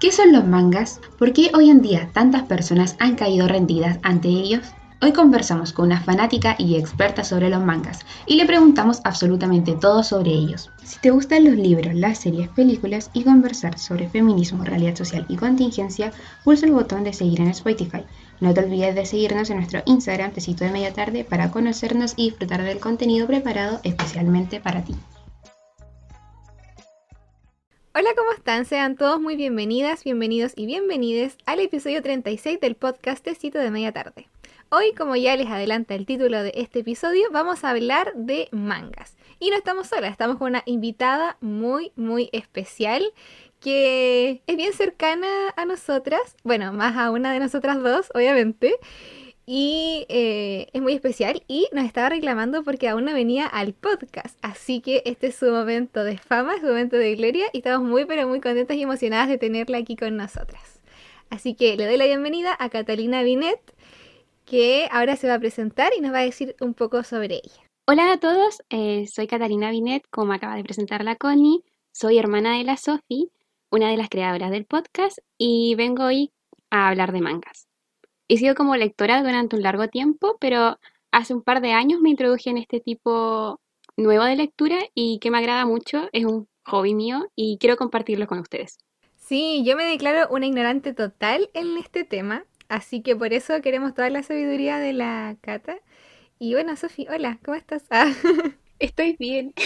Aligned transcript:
¿Qué 0.00 0.12
son 0.12 0.32
los 0.32 0.46
mangas? 0.46 0.98
¿Por 1.18 1.34
qué 1.34 1.50
hoy 1.52 1.68
en 1.68 1.82
día 1.82 2.08
tantas 2.14 2.44
personas 2.44 2.96
han 3.00 3.16
caído 3.16 3.46
rendidas 3.46 3.98
ante 4.02 4.28
ellos? 4.28 4.64
Hoy 5.02 5.12
conversamos 5.12 5.74
con 5.74 5.88
una 5.88 6.00
fanática 6.00 6.56
y 6.58 6.76
experta 6.76 7.22
sobre 7.22 7.50
los 7.50 7.62
mangas 7.62 7.98
y 8.24 8.36
le 8.36 8.46
preguntamos 8.46 9.02
absolutamente 9.04 9.74
todo 9.74 10.02
sobre 10.02 10.30
ellos. 10.30 10.70
Si 10.82 10.98
te 11.00 11.10
gustan 11.10 11.44
los 11.44 11.54
libros, 11.54 11.94
las 11.94 12.16
series, 12.16 12.48
películas 12.48 13.10
y 13.12 13.24
conversar 13.24 13.78
sobre 13.78 14.08
feminismo, 14.08 14.64
realidad 14.64 14.96
social 14.96 15.26
y 15.28 15.36
contingencia, 15.36 16.12
pulsa 16.44 16.64
el 16.64 16.72
botón 16.72 17.04
de 17.04 17.12
seguir 17.12 17.42
en 17.42 17.48
Spotify. 17.48 18.02
No 18.40 18.54
te 18.54 18.60
olvides 18.60 18.94
de 18.94 19.04
seguirnos 19.04 19.50
en 19.50 19.58
nuestro 19.58 19.82
Instagram 19.84 20.30
Tecito 20.30 20.64
de 20.64 20.70
Media 20.70 20.94
Tarde 20.94 21.24
para 21.24 21.50
conocernos 21.50 22.14
y 22.16 22.30
disfrutar 22.30 22.62
del 22.62 22.80
contenido 22.80 23.26
preparado 23.26 23.80
especialmente 23.82 24.60
para 24.60 24.82
ti. 24.82 24.96
Hola, 27.92 28.10
¿cómo 28.16 28.30
están? 28.30 28.66
Sean 28.66 28.94
todos 28.94 29.20
muy 29.20 29.34
bienvenidas, 29.34 30.04
bienvenidos 30.04 30.52
y 30.54 30.64
bienvenides 30.66 31.36
al 31.44 31.58
episodio 31.58 32.00
36 32.00 32.60
del 32.60 32.76
podcast 32.76 33.24
Tecito 33.24 33.58
de 33.58 33.72
Media 33.72 33.90
Tarde. 33.90 34.28
Hoy, 34.68 34.94
como 34.96 35.16
ya 35.16 35.34
les 35.34 35.48
adelanta 35.48 35.96
el 35.96 36.06
título 36.06 36.40
de 36.40 36.52
este 36.54 36.78
episodio, 36.78 37.24
vamos 37.32 37.64
a 37.64 37.70
hablar 37.70 38.12
de 38.14 38.48
mangas. 38.52 39.16
Y 39.40 39.50
no 39.50 39.56
estamos 39.56 39.88
solas, 39.88 40.12
estamos 40.12 40.36
con 40.36 40.50
una 40.50 40.62
invitada 40.66 41.36
muy, 41.40 41.90
muy 41.96 42.30
especial 42.32 43.12
que 43.58 44.40
es 44.46 44.56
bien 44.56 44.72
cercana 44.72 45.26
a 45.56 45.64
nosotras, 45.64 46.36
bueno, 46.44 46.72
más 46.72 46.96
a 46.96 47.10
una 47.10 47.32
de 47.32 47.40
nosotras 47.40 47.82
dos, 47.82 48.12
obviamente. 48.14 48.76
Y 49.52 50.06
eh, 50.08 50.68
es 50.72 50.80
muy 50.80 50.92
especial 50.92 51.42
y 51.48 51.66
nos 51.72 51.84
estaba 51.84 52.10
reclamando 52.10 52.62
porque 52.62 52.88
aún 52.88 53.04
no 53.04 53.12
venía 53.12 53.48
al 53.48 53.72
podcast. 53.72 54.38
Así 54.42 54.80
que 54.80 55.02
este 55.06 55.26
es 55.26 55.34
su 55.34 55.46
momento 55.46 56.04
de 56.04 56.18
fama, 56.18 56.60
su 56.60 56.66
momento 56.66 56.94
de 56.94 57.16
gloria 57.16 57.46
y 57.52 57.58
estamos 57.58 57.82
muy 57.82 58.04
pero 58.04 58.28
muy 58.28 58.40
contentas 58.40 58.76
y 58.76 58.82
emocionadas 58.82 59.28
de 59.28 59.38
tenerla 59.38 59.78
aquí 59.78 59.96
con 59.96 60.16
nosotras. 60.16 60.80
Así 61.30 61.56
que 61.56 61.76
le 61.76 61.86
doy 61.86 61.96
la 61.96 62.06
bienvenida 62.06 62.56
a 62.60 62.68
Catalina 62.68 63.24
Binet 63.24 63.58
que 64.44 64.86
ahora 64.92 65.16
se 65.16 65.26
va 65.26 65.34
a 65.34 65.40
presentar 65.40 65.90
y 65.98 66.00
nos 66.00 66.12
va 66.12 66.20
a 66.20 66.24
decir 66.24 66.54
un 66.60 66.72
poco 66.72 67.02
sobre 67.02 67.40
ella. 67.42 67.66
Hola 67.88 68.12
a 68.12 68.20
todos, 68.20 68.62
eh, 68.70 69.08
soy 69.08 69.26
Catalina 69.26 69.72
Binet, 69.72 70.04
como 70.12 70.32
acaba 70.32 70.54
de 70.54 70.62
presentar 70.62 71.02
la 71.02 71.16
Connie, 71.16 71.64
soy 71.92 72.18
hermana 72.18 72.56
de 72.56 72.62
la 72.62 72.76
Sofi, 72.76 73.32
una 73.68 73.90
de 73.90 73.96
las 73.96 74.10
creadoras 74.10 74.52
del 74.52 74.64
podcast, 74.64 75.18
y 75.36 75.74
vengo 75.74 76.04
hoy 76.04 76.30
a 76.70 76.88
hablar 76.88 77.10
de 77.10 77.20
mangas. 77.20 77.69
He 78.30 78.36
sido 78.36 78.54
como 78.54 78.76
lectora 78.76 79.24
durante 79.24 79.56
un 79.56 79.62
largo 79.62 79.88
tiempo, 79.88 80.36
pero 80.40 80.78
hace 81.10 81.34
un 81.34 81.42
par 81.42 81.60
de 81.60 81.72
años 81.72 82.00
me 82.00 82.10
introduje 82.10 82.48
en 82.48 82.58
este 82.58 82.78
tipo 82.78 83.58
nuevo 83.96 84.22
de 84.22 84.36
lectura 84.36 84.78
y 84.94 85.18
que 85.18 85.32
me 85.32 85.38
agrada 85.38 85.66
mucho, 85.66 86.08
es 86.12 86.24
un 86.24 86.46
hobby 86.62 86.94
mío 86.94 87.26
y 87.34 87.58
quiero 87.58 87.76
compartirlo 87.76 88.28
con 88.28 88.38
ustedes. 88.38 88.78
Sí, 89.16 89.64
yo 89.66 89.74
me 89.74 89.82
declaro 89.82 90.28
una 90.30 90.46
ignorante 90.46 90.94
total 90.94 91.50
en 91.54 91.76
este 91.76 92.04
tema. 92.04 92.44
Así 92.68 93.02
que 93.02 93.16
por 93.16 93.32
eso 93.32 93.60
queremos 93.62 93.94
toda 93.94 94.10
la 94.10 94.22
sabiduría 94.22 94.78
de 94.78 94.92
la 94.92 95.36
Cata. 95.40 95.78
Y 96.38 96.54
bueno, 96.54 96.76
Sofi, 96.76 97.08
hola, 97.12 97.40
¿cómo 97.44 97.56
estás? 97.56 97.82
Ah. 97.90 98.12
Estoy 98.78 99.16
bien. 99.18 99.54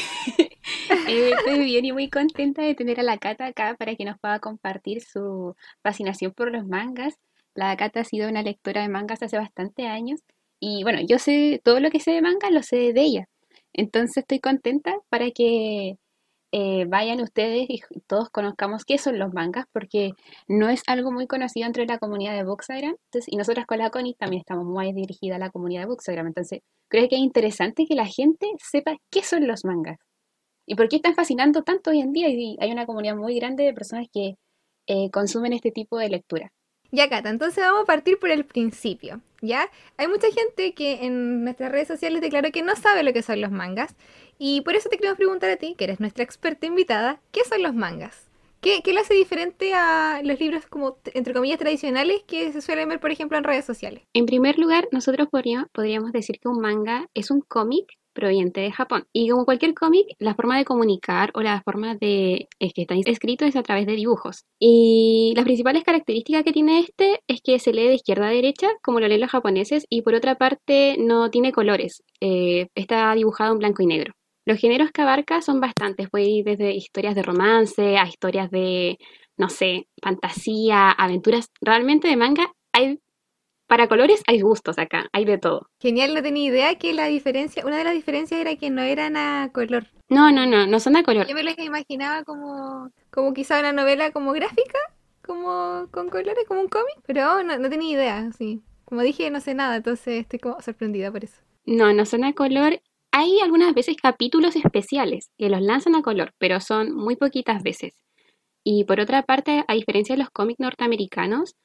Eh, 1.09 1.33
estoy 1.37 1.65
bien 1.65 1.85
y 1.85 1.93
muy 1.93 2.09
contenta 2.09 2.63
de 2.63 2.75
tener 2.75 2.99
a 2.99 3.03
la 3.03 3.19
Cata 3.19 3.47
acá 3.47 3.75
para 3.79 3.95
que 3.95 4.05
nos 4.07 4.19
pueda 4.19 4.39
compartir 4.39 5.03
su 5.03 5.55
fascinación 5.83 6.33
por 6.33 6.51
los 6.51 6.67
mangas. 6.67 7.19
La 7.55 7.77
Cata 7.77 8.01
ha 8.01 8.05
sido 8.05 8.29
una 8.29 8.43
lectora 8.43 8.83
de 8.83 8.89
mangas 8.89 9.23
hace 9.23 9.39
bastante 9.39 9.87
años 9.87 10.21
y 10.61 10.83
bueno, 10.83 11.01
yo 11.07 11.19
sé 11.19 11.61
todo 11.65 11.81
lo 11.81 11.91
que 11.91 12.01
sé 12.01 12.13
de 12.13 12.23
mangas, 12.23 12.51
lo 12.51 12.63
sé 12.63 12.93
de 12.93 13.03
ella. 13.03 13.29
Entonces 13.73 14.19
estoy 14.19 14.41
contenta 14.41 14.97
para 15.11 15.31
que 15.31 15.99
eh, 16.53 16.85
vayan 16.87 17.21
ustedes 17.21 17.67
y 17.69 17.83
todos 18.07 18.31
conozcamos 18.31 18.85
qué 18.85 18.97
son 18.99 19.19
los 19.19 19.33
mangas, 19.33 19.67
porque 19.73 20.13
no 20.47 20.69
es 20.69 20.83
algo 20.87 21.11
muy 21.11 21.27
conocido 21.27 21.67
entre 21.67 21.85
la 21.85 21.99
comunidad 21.99 22.35
de 22.35 22.45
Bookstagram. 22.45 22.95
Y 23.27 23.37
nosotras 23.37 23.67
con 23.67 23.79
la 23.79 23.91
Connie 23.91 24.15
también 24.15 24.41
estamos 24.41 24.65
muy 24.65 24.93
dirigidas 24.93 25.37
a 25.37 25.41
la 25.41 25.51
comunidad 25.51 25.83
de 25.83 25.87
Bookstagram. 25.89 26.29
Entonces, 26.29 26.61
creo 26.89 27.09
que 27.09 27.17
es 27.17 27.23
interesante 27.23 27.87
que 27.87 27.97
la 27.97 28.07
gente 28.07 28.47
sepa 28.63 28.97
qué 29.11 29.23
son 29.25 29.49
los 29.49 29.65
mangas 29.65 29.99
y 30.67 30.77
por 30.77 30.89
qué 30.89 30.97
están 30.97 31.15
fascinando 31.17 31.63
tanto 31.63 31.91
hoy 31.91 32.01
en 32.01 32.13
día. 32.13 32.29
Y 32.31 32.57
hay 32.61 32.71
una 32.73 32.87
comunidad 32.87 33.17
muy 33.17 33.37
grande 33.37 33.65
de 33.65 33.75
personas 33.75 34.07
que 34.13 34.37
eh, 34.87 35.11
consumen 35.11 35.55
este 35.55 35.73
tipo 35.73 35.99
de 35.99 36.09
lectura. 36.09 36.53
Ya, 36.95 37.09
Cata, 37.09 37.29
entonces 37.29 37.57
vamos 37.65 37.83
a 37.83 37.87
partir 37.87 38.21
por 38.21 38.31
el 38.31 38.45
principio, 38.45 39.21
¿ya? 39.43 39.69
Hay 39.97 40.07
mucha 40.07 40.29
gente 40.31 40.75
que 40.75 41.05
en 41.05 41.43
nuestras 41.43 41.73
redes 41.73 41.89
sociales 41.89 42.21
declaró 42.21 42.53
que 42.53 42.63
no 42.63 42.77
sabe 42.77 43.03
lo 43.03 43.13
que 43.13 43.23
son 43.23 43.41
los 43.41 43.51
mangas 43.51 43.97
y 44.39 44.61
por 44.61 44.77
eso 44.77 44.89
te 44.89 44.97
queremos 44.97 45.17
preguntar 45.17 45.51
a 45.51 45.57
ti, 45.57 45.75
que 45.77 45.83
eres 45.83 45.99
nuestra 45.99 46.23
experta 46.23 46.67
invitada, 46.67 47.21
¿qué 47.33 47.43
son 47.43 47.65
los 47.65 47.75
mangas? 47.75 48.29
¿Qué, 48.61 48.81
¿Qué 48.85 48.93
le 48.93 49.01
hace 49.01 49.13
diferente 49.13 49.75
a 49.75 50.21
los 50.23 50.39
libros 50.39 50.67
como, 50.67 50.97
entre 51.15 51.35
comillas, 51.35 51.59
tradicionales 51.59 52.23
que 52.29 52.53
se 52.53 52.63
suelen 52.63 52.89
ver, 52.89 53.01
por 53.01 53.11
ejemplo, 53.11 53.37
en 53.39 53.43
redes 53.43 53.65
sociales? 53.65 54.05
En 54.13 54.25
primer 54.25 54.57
lugar, 54.61 54.87
nosotros 54.93 55.27
podríamos 55.73 56.13
decir 56.13 56.39
que 56.39 56.47
un 56.47 56.61
manga 56.61 57.09
es 57.13 57.33
un 57.33 57.41
cómic 57.41 57.99
proveniente 58.15 58.61
de 58.61 58.73
Japón. 58.73 59.07
Y 59.13 59.29
como 59.29 59.45
cualquier 59.45 59.75
cómic, 59.75 60.07
la 60.19 60.35
forma 60.35 60.57
de 60.57 60.65
comunicar 60.65 61.31
o 61.35 61.43
la 61.43 61.61
forma 61.63 61.95
de 61.97 62.49
es 62.59 62.73
que 62.73 62.83
está 62.83 62.95
escrito 62.95 63.45
es 63.45 63.57
a 63.57 63.63
través 63.63 63.87
de 63.87 63.97
dibujos. 63.97 64.45
Y 64.59 65.35
las 65.37 65.45
principales 65.45 65.85
características 65.85 66.45
que 66.45 66.53
tiene 66.53 66.81
este 66.81 67.21
es 67.27 67.41
que 67.43 67.59
se 67.59 67.73
lee 67.73 67.89
de 67.89 67.95
izquierda 67.95 68.29
a 68.29 68.31
derecha, 68.31 68.69
como 68.83 69.01
lo 69.01 69.09
leen 69.09 69.21
los 69.21 69.31
japoneses, 69.31 69.85
y 69.91 70.03
por 70.03 70.15
otra 70.15 70.37
parte 70.37 70.97
no 70.99 71.31
tiene 71.31 71.53
colores, 71.53 72.03
eh, 72.21 72.69
está 72.75 73.15
dibujado 73.15 73.53
en 73.53 73.59
blanco 73.59 73.83
y 73.83 73.87
negro. 73.87 74.15
Los 74.47 74.59
géneros 74.59 74.91
que 74.93 75.03
abarca 75.03 75.41
son 75.41 75.61
bastantes, 75.61 76.11
puede 76.11 76.27
ir 76.29 76.45
desde 76.45 76.75
historias 76.75 77.15
de 77.15 77.23
romance 77.23 77.97
a 77.97 78.07
historias 78.07 78.51
de, 78.51 78.99
no 79.39 79.49
sé, 79.49 79.89
fantasía, 80.03 80.91
aventuras. 80.91 81.51
Realmente 81.61 82.09
de 82.09 82.17
manga 82.17 82.53
hay, 82.73 82.99
para 83.75 83.89
colores 83.89 84.23
hay 84.29 84.41
gustos 84.41 84.79
acá, 84.79 85.09
hay 85.13 85.25
de 85.25 85.37
todo. 85.37 85.69
Genial, 85.81 86.15
no 86.15 86.23
tenía 86.23 86.49
idea 86.49 86.75
que 86.77 86.93
la 86.93 87.07
diferencia, 87.07 87.67
una 87.67 87.77
de 87.77 87.83
las 87.83 87.95
diferencias 87.95 88.41
era 88.41 88.55
que 88.55 88.71
no 88.71 88.83
eran 88.83 89.17
a 89.17 89.51
color. 89.53 89.89
No, 90.09 90.31
no, 90.31 90.47
no, 90.47 90.65
no 90.65 90.79
son 90.79 90.95
a 90.95 91.03
color. 91.03 91.27
Yo 91.27 91.35
me 91.35 91.43
las 91.43 91.59
imaginaba 91.59 92.23
como, 92.23 92.93
como 93.11 93.35
quizá 93.35 93.59
una 93.59 93.73
novela 93.73 94.13
como 94.13 94.31
gráfica, 94.31 94.79
como 95.27 95.89
con 95.91 96.09
colores, 96.09 96.45
como 96.47 96.61
un 96.61 96.69
cómic, 96.69 96.95
pero 97.05 97.43
no, 97.43 97.59
no 97.59 97.69
tenía 97.69 97.93
idea, 97.93 98.31
sí. 98.39 98.63
Como 98.85 99.01
dije, 99.01 99.29
no 99.31 99.41
sé 99.41 99.55
nada, 99.55 99.75
entonces 99.75 100.21
estoy 100.21 100.39
como 100.39 100.61
sorprendida 100.61 101.11
por 101.11 101.25
eso. 101.25 101.41
No, 101.67 101.93
no 101.93 102.07
son 102.07 102.23
a 102.23 102.33
color 102.33 102.81
hay 103.11 103.41
algunas 103.41 103.75
veces 103.75 103.97
capítulos 104.01 104.55
especiales 104.55 105.33
que 105.37 105.49
los 105.49 105.63
lanzan 105.63 105.97
a 105.97 106.03
color, 106.03 106.33
pero 106.39 106.61
son 106.61 106.95
muy 106.95 107.17
poquitas 107.17 107.61
veces. 107.65 107.95
Y 108.63 108.85
por 108.85 109.01
otra 109.01 109.23
parte, 109.23 109.65
a 109.67 109.75
diferencia 109.75 110.15
de 110.15 110.21
los 110.21 110.31
cómics 110.31 110.61
norteamericanos, 110.61 111.57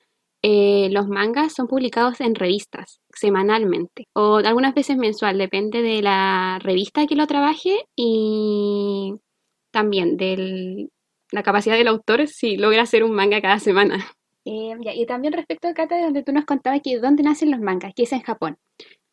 eh, 0.41 0.89
los 0.91 1.07
mangas 1.07 1.53
son 1.53 1.67
publicados 1.67 2.21
en 2.21 2.33
revistas 2.35 3.01
semanalmente 3.13 4.07
o 4.13 4.37
algunas 4.37 4.73
veces 4.73 4.97
mensual, 4.97 5.37
depende 5.37 5.81
de 5.81 6.01
la 6.01 6.59
revista 6.61 7.05
que 7.07 7.15
lo 7.15 7.27
trabaje 7.27 7.85
y 7.95 9.15
también 9.71 10.15
de 10.15 10.89
la 11.31 11.43
capacidad 11.43 11.75
del 11.75 11.89
autor 11.89 12.27
si 12.27 12.57
logra 12.57 12.83
hacer 12.83 13.03
un 13.03 13.11
manga 13.11 13.41
cada 13.41 13.59
semana. 13.59 14.07
Eh, 14.45 14.75
y 14.95 15.05
también 15.05 15.33
respecto 15.33 15.67
a 15.67 15.73
Kata, 15.73 16.01
donde 16.01 16.23
tú 16.23 16.31
nos 16.31 16.45
contabas 16.45 16.81
que 16.81 16.97
dónde 16.97 17.23
nacen 17.23 17.51
los 17.51 17.59
mangas, 17.59 17.93
que 17.93 18.03
es 18.03 18.13
en 18.13 18.21
Japón. 18.21 18.57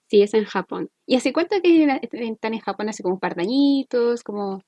Sí, 0.08 0.22
es 0.22 0.32
en 0.34 0.44
Japón. 0.44 0.88
¿Y 1.04 1.16
hace 1.16 1.32
cuánto 1.32 1.60
que 1.60 2.00
están 2.12 2.54
en 2.54 2.60
Japón? 2.60 2.88
Hace 2.88 3.02
como 3.02 3.16
un 3.16 3.20
par 3.20 3.34
de 3.34 3.42
añitos, 3.42 4.22
como... 4.22 4.62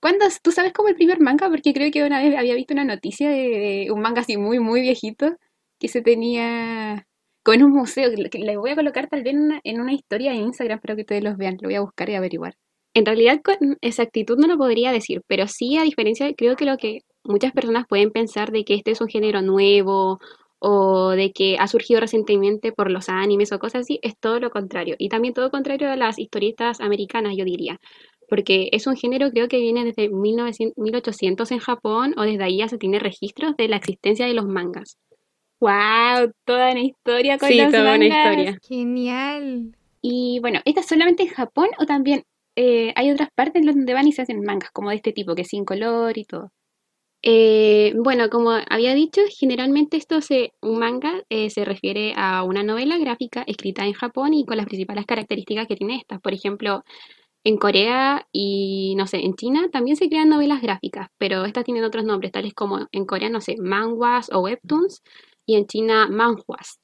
¿Cuándo? 0.00 0.26
¿Tú 0.42 0.50
sabes 0.50 0.72
cómo 0.72 0.88
el 0.88 0.96
primer 0.96 1.20
manga? 1.20 1.48
Porque 1.48 1.72
creo 1.72 1.92
que 1.92 2.02
una 2.02 2.20
vez 2.20 2.36
había 2.36 2.56
visto 2.56 2.74
una 2.74 2.84
noticia 2.84 3.30
de, 3.30 3.88
un 3.92 4.00
manga 4.00 4.22
así 4.22 4.36
muy, 4.36 4.58
muy 4.58 4.80
viejito 4.80 5.36
que 5.82 5.88
se 5.88 6.00
tenía 6.00 7.08
con 7.42 7.60
un 7.62 7.72
museo. 7.72 8.08
Que 8.30 8.38
le 8.38 8.56
voy 8.56 8.70
a 8.70 8.76
colocar 8.76 9.08
tal 9.08 9.24
vez 9.24 9.34
en 9.34 9.40
una, 9.40 9.60
en 9.64 9.80
una 9.80 9.92
historia 9.92 10.30
de 10.30 10.38
Instagram 10.38 10.80
para 10.80 10.94
que 10.94 11.02
ustedes 11.02 11.24
los 11.24 11.36
vean. 11.36 11.58
Lo 11.60 11.68
voy 11.68 11.74
a 11.74 11.80
buscar 11.80 12.08
y 12.08 12.14
averiguar. 12.14 12.54
En 12.94 13.04
realidad 13.04 13.40
con 13.42 13.78
exactitud 13.80 14.38
no 14.38 14.46
lo 14.46 14.56
podría 14.58 14.92
decir, 14.92 15.22
pero 15.26 15.48
sí 15.48 15.76
a 15.78 15.82
diferencia, 15.82 16.32
creo 16.34 16.56
que 16.56 16.66
lo 16.66 16.76
que 16.76 17.00
muchas 17.24 17.52
personas 17.52 17.86
pueden 17.88 18.10
pensar 18.10 18.52
de 18.52 18.64
que 18.64 18.74
este 18.74 18.92
es 18.92 19.00
un 19.00 19.08
género 19.08 19.42
nuevo 19.42 20.20
o 20.60 21.10
de 21.10 21.32
que 21.32 21.56
ha 21.58 21.66
surgido 21.66 22.00
recientemente 22.00 22.70
por 22.70 22.90
los 22.90 23.08
animes 23.08 23.50
o 23.50 23.58
cosas 23.58 23.82
así, 23.82 23.98
es 24.02 24.14
todo 24.20 24.38
lo 24.38 24.50
contrario. 24.50 24.94
Y 24.98 25.08
también 25.08 25.34
todo 25.34 25.50
contrario 25.50 25.90
a 25.90 25.96
las 25.96 26.18
historietas 26.18 26.80
americanas, 26.80 27.34
yo 27.36 27.44
diría. 27.44 27.80
Porque 28.28 28.68
es 28.72 28.86
un 28.86 28.96
género 28.96 29.30
creo 29.30 29.48
que 29.48 29.58
viene 29.58 29.84
desde 29.84 30.08
1900, 30.10 30.76
1800 30.76 31.50
en 31.50 31.58
Japón 31.58 32.14
o 32.16 32.22
desde 32.22 32.44
ahí 32.44 32.58
ya 32.58 32.68
se 32.68 32.78
tiene 32.78 33.00
registros 33.00 33.56
de 33.56 33.68
la 33.68 33.76
existencia 33.76 34.26
de 34.26 34.34
los 34.34 34.46
mangas. 34.46 34.98
¡Wow! 35.62 36.32
Toda 36.44 36.72
una 36.72 36.80
historia 36.80 37.38
con 37.38 37.48
sí, 37.48 37.58
toda 37.70 37.94
una 37.94 38.04
historia. 38.04 38.58
Genial. 38.66 39.76
Y 40.00 40.40
bueno, 40.40 40.58
¿esta 40.64 40.80
es 40.80 40.86
solamente 40.86 41.22
en 41.22 41.28
Japón 41.28 41.68
o 41.78 41.86
también 41.86 42.24
eh, 42.56 42.92
hay 42.96 43.12
otras 43.12 43.28
partes 43.32 43.64
donde 43.64 43.94
van 43.94 44.08
y 44.08 44.12
se 44.12 44.22
hacen 44.22 44.42
mangas 44.42 44.72
como 44.72 44.90
de 44.90 44.96
este 44.96 45.12
tipo, 45.12 45.36
que 45.36 45.44
sin 45.44 45.64
color 45.64 46.18
y 46.18 46.24
todo? 46.24 46.50
Eh, 47.22 47.94
bueno, 47.94 48.28
como 48.28 48.50
había 48.68 48.92
dicho, 48.94 49.20
generalmente 49.38 49.96
esto 49.96 50.20
se, 50.20 50.52
un 50.60 50.80
manga 50.80 51.22
eh, 51.28 51.48
se 51.48 51.64
refiere 51.64 52.12
a 52.16 52.42
una 52.42 52.64
novela 52.64 52.98
gráfica 52.98 53.44
escrita 53.46 53.86
en 53.86 53.92
Japón 53.92 54.34
y 54.34 54.44
con 54.44 54.56
las 54.56 54.66
principales 54.66 55.06
características 55.06 55.68
que 55.68 55.76
tiene 55.76 55.98
esta. 55.98 56.18
Por 56.18 56.34
ejemplo, 56.34 56.82
en 57.44 57.56
Corea 57.56 58.26
y, 58.32 58.94
no 58.96 59.06
sé, 59.06 59.18
en 59.18 59.34
China 59.36 59.68
también 59.70 59.96
se 59.96 60.08
crean 60.08 60.28
novelas 60.28 60.60
gráficas, 60.60 61.06
pero 61.18 61.44
estas 61.44 61.64
tienen 61.64 61.84
otros 61.84 62.04
nombres, 62.04 62.32
tales 62.32 62.52
como 62.52 62.88
en 62.90 63.06
Corea, 63.06 63.28
no 63.28 63.40
sé, 63.40 63.54
manhwas 63.60 64.28
o 64.32 64.40
webtoons, 64.40 65.02
en 65.56 65.66
China 65.66 66.08
manhwas. 66.08 66.78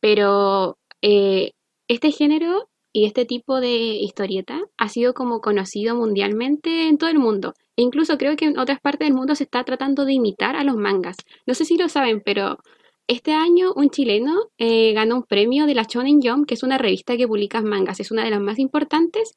Pero 0.00 0.78
eh, 1.02 1.52
este 1.88 2.10
género 2.10 2.68
y 2.92 3.06
este 3.06 3.24
tipo 3.24 3.60
de 3.60 3.74
historieta 3.74 4.60
ha 4.78 4.88
sido 4.88 5.14
como 5.14 5.40
conocido 5.40 5.96
mundialmente 5.96 6.88
en 6.88 6.96
todo 6.96 7.10
el 7.10 7.18
mundo. 7.18 7.54
E 7.76 7.82
incluso 7.82 8.18
creo 8.18 8.36
que 8.36 8.46
en 8.46 8.58
otras 8.58 8.80
partes 8.80 9.08
del 9.08 9.16
mundo 9.16 9.34
se 9.34 9.44
está 9.44 9.64
tratando 9.64 10.04
de 10.04 10.12
imitar 10.12 10.56
a 10.56 10.64
los 10.64 10.76
mangas. 10.76 11.16
No 11.46 11.54
sé 11.54 11.64
si 11.64 11.76
lo 11.76 11.88
saben, 11.88 12.22
pero 12.24 12.58
este 13.08 13.32
año 13.32 13.72
un 13.74 13.90
chileno 13.90 14.48
eh, 14.58 14.92
ganó 14.92 15.16
un 15.16 15.22
premio 15.24 15.66
de 15.66 15.74
la 15.74 15.82
Shonen 15.82 16.20
Jump, 16.22 16.46
que 16.46 16.54
es 16.54 16.62
una 16.62 16.78
revista 16.78 17.16
que 17.16 17.26
publica 17.26 17.60
mangas, 17.62 18.00
es 18.00 18.10
una 18.10 18.24
de 18.24 18.30
las 18.30 18.40
más 18.40 18.58
importantes, 18.58 19.34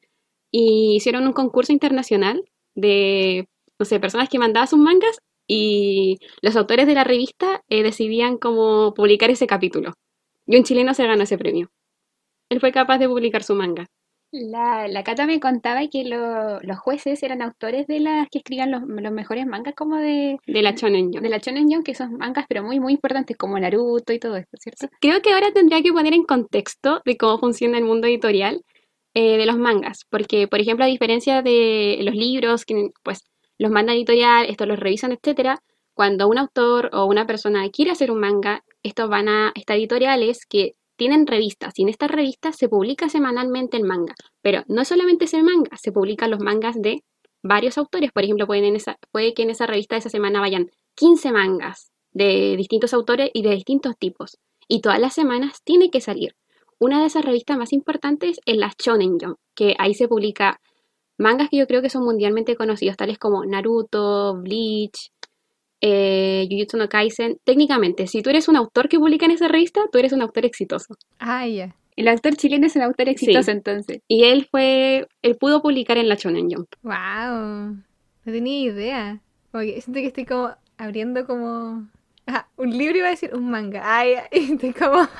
y 0.50 0.94
hicieron 0.96 1.26
un 1.26 1.32
concurso 1.32 1.72
internacional 1.72 2.42
de, 2.74 3.48
no 3.78 3.84
sé, 3.84 4.00
personas 4.00 4.28
que 4.28 4.38
mandaban 4.38 4.68
sus 4.68 4.78
mangas 4.78 5.18
y 5.48 6.18
los 6.42 6.56
autores 6.56 6.86
de 6.86 6.94
la 6.94 7.04
revista 7.04 7.62
eh, 7.68 7.82
decidían 7.82 8.38
cómo 8.38 8.94
publicar 8.94 9.30
ese 9.30 9.48
capítulo. 9.48 9.94
Y 10.46 10.56
un 10.58 10.64
chileno 10.64 10.94
se 10.94 11.06
ganó 11.06 11.24
ese 11.24 11.38
premio. 11.38 11.70
Él 12.50 12.60
fue 12.60 12.72
capaz 12.72 12.98
de 12.98 13.08
publicar 13.08 13.42
su 13.42 13.54
manga. 13.54 13.86
La, 14.30 14.88
la 14.88 15.04
Cata 15.04 15.26
me 15.26 15.40
contaba 15.40 15.80
que 15.88 16.04
lo- 16.04 16.60
los 16.60 16.78
jueces 16.78 17.22
eran 17.22 17.40
autores 17.40 17.86
de 17.86 18.00
las 18.00 18.28
que 18.28 18.38
escribían 18.38 18.70
los, 18.70 18.82
los 18.86 19.12
mejores 19.12 19.46
mangas 19.46 19.74
como 19.74 19.96
de, 19.96 20.36
De 20.46 20.60
la 20.62 20.72
Shonen 20.72 21.06
Jump. 21.10 21.22
de 21.22 21.28
la 21.30 21.38
Shonen 21.38 21.82
que 21.82 21.94
son 21.94 22.18
mangas 22.18 22.44
pero 22.46 22.62
muy 22.62 22.78
muy 22.78 22.92
importantes 22.92 23.38
como 23.38 23.58
Naruto 23.58 24.12
y 24.12 24.18
todo 24.18 24.36
esto, 24.36 24.56
¿cierto? 24.60 24.88
Creo 25.00 25.22
que 25.22 25.32
ahora 25.32 25.50
tendría 25.52 25.82
que 25.82 25.92
poner 25.92 26.12
en 26.12 26.24
contexto 26.24 27.00
de 27.06 27.16
cómo 27.16 27.38
funciona 27.38 27.78
el 27.78 27.84
mundo 27.84 28.06
editorial 28.06 28.62
eh, 29.14 29.38
de 29.38 29.46
los 29.46 29.56
mangas, 29.56 30.04
porque 30.10 30.46
por 30.46 30.60
ejemplo 30.60 30.84
a 30.84 30.88
diferencia 30.88 31.40
de 31.40 31.98
los 32.02 32.14
libros, 32.14 32.66
que 32.66 32.90
pues 33.02 33.24
los 33.58 33.70
manda 33.70 33.92
editorial, 33.92 34.46
estos 34.48 34.68
los 34.68 34.78
revisan, 34.78 35.12
etcétera, 35.12 35.60
cuando 35.94 36.28
un 36.28 36.38
autor 36.38 36.90
o 36.92 37.06
una 37.06 37.26
persona 37.26 37.68
quiere 37.70 37.90
hacer 37.90 38.10
un 38.10 38.20
manga, 38.20 38.62
estos 38.82 39.08
van 39.08 39.28
a 39.28 39.52
estas 39.54 39.76
editoriales 39.76 40.46
que 40.46 40.74
tienen 40.96 41.26
revistas 41.26 41.72
y 41.76 41.82
en 41.82 41.88
estas 41.88 42.10
revistas 42.10 42.56
se 42.56 42.68
publica 42.68 43.08
semanalmente 43.08 43.76
el 43.76 43.84
manga, 43.84 44.14
pero 44.42 44.62
no 44.68 44.84
solamente 44.84 45.26
ese 45.26 45.42
manga, 45.42 45.76
se 45.76 45.92
publican 45.92 46.30
los 46.30 46.40
mangas 46.40 46.80
de 46.80 47.02
varios 47.42 47.78
autores, 47.78 48.12
por 48.12 48.24
ejemplo, 48.24 48.46
pueden 48.46 48.64
en 48.64 48.76
esa, 48.76 48.96
puede 49.10 49.34
que 49.34 49.42
en 49.42 49.50
esa 49.50 49.66
revista 49.66 49.94
de 49.94 50.00
esa 50.00 50.10
semana 50.10 50.40
vayan 50.40 50.70
15 50.94 51.32
mangas 51.32 51.90
de 52.12 52.56
distintos 52.56 52.94
autores 52.94 53.30
y 53.32 53.42
de 53.42 53.50
distintos 53.50 53.96
tipos 53.98 54.38
y 54.68 54.80
todas 54.80 55.00
las 55.00 55.14
semanas 55.14 55.62
tiene 55.64 55.90
que 55.90 56.00
salir. 56.00 56.34
Una 56.78 57.00
de 57.00 57.06
esas 57.06 57.24
revistas 57.24 57.58
más 57.58 57.72
importantes 57.72 58.38
es 58.46 58.56
la 58.56 58.72
Shonen 58.78 59.18
Jump, 59.18 59.38
que 59.56 59.74
ahí 59.78 59.94
se 59.94 60.06
publica 60.06 60.60
mangas 61.18 61.48
que 61.50 61.58
yo 61.58 61.66
creo 61.66 61.82
que 61.82 61.90
son 61.90 62.04
mundialmente 62.04 62.56
conocidos, 62.56 62.96
tales 62.96 63.18
como 63.18 63.44
Naruto, 63.44 64.36
Bleach, 64.40 65.10
eh, 65.80 66.46
Jujutsu 66.50 66.76
no 66.76 66.88
Kaisen. 66.88 67.38
Técnicamente, 67.44 68.06
si 68.06 68.22
tú 68.22 68.30
eres 68.30 68.48
un 68.48 68.56
autor 68.56 68.88
que 68.88 68.98
publica 68.98 69.26
en 69.26 69.32
esa 69.32 69.48
revista, 69.48 69.82
tú 69.92 69.98
eres 69.98 70.12
un 70.12 70.22
autor 70.22 70.44
exitoso. 70.44 70.94
Ah, 71.18 71.46
ya. 71.46 71.74
El 71.96 72.08
autor 72.08 72.36
chileno 72.36 72.66
es 72.66 72.76
un 72.76 72.82
autor 72.82 73.08
exitoso 73.08 73.42
Sí. 73.42 73.50
entonces. 73.50 74.00
Y 74.08 74.24
él 74.24 74.46
fue, 74.50 75.06
él 75.22 75.36
pudo 75.36 75.60
publicar 75.62 75.98
en 75.98 76.08
la 76.08 76.14
Shonen 76.14 76.48
Jump. 76.50 76.68
Wow. 76.82 77.74
No 78.24 78.32
tenía 78.32 78.60
idea. 78.70 79.20
Oye, 79.52 79.80
siento 79.80 80.00
que 80.00 80.06
estoy 80.06 80.24
como 80.24 80.50
abriendo 80.76 81.26
como... 81.26 81.88
Ah, 82.26 82.46
un 82.56 82.76
libro 82.76 82.98
iba 82.98 83.06
a 83.08 83.10
decir 83.10 83.34
un 83.34 83.50
manga. 83.50 83.82
Ay, 83.84 84.14
estoy 84.30 84.72
como... 84.72 85.08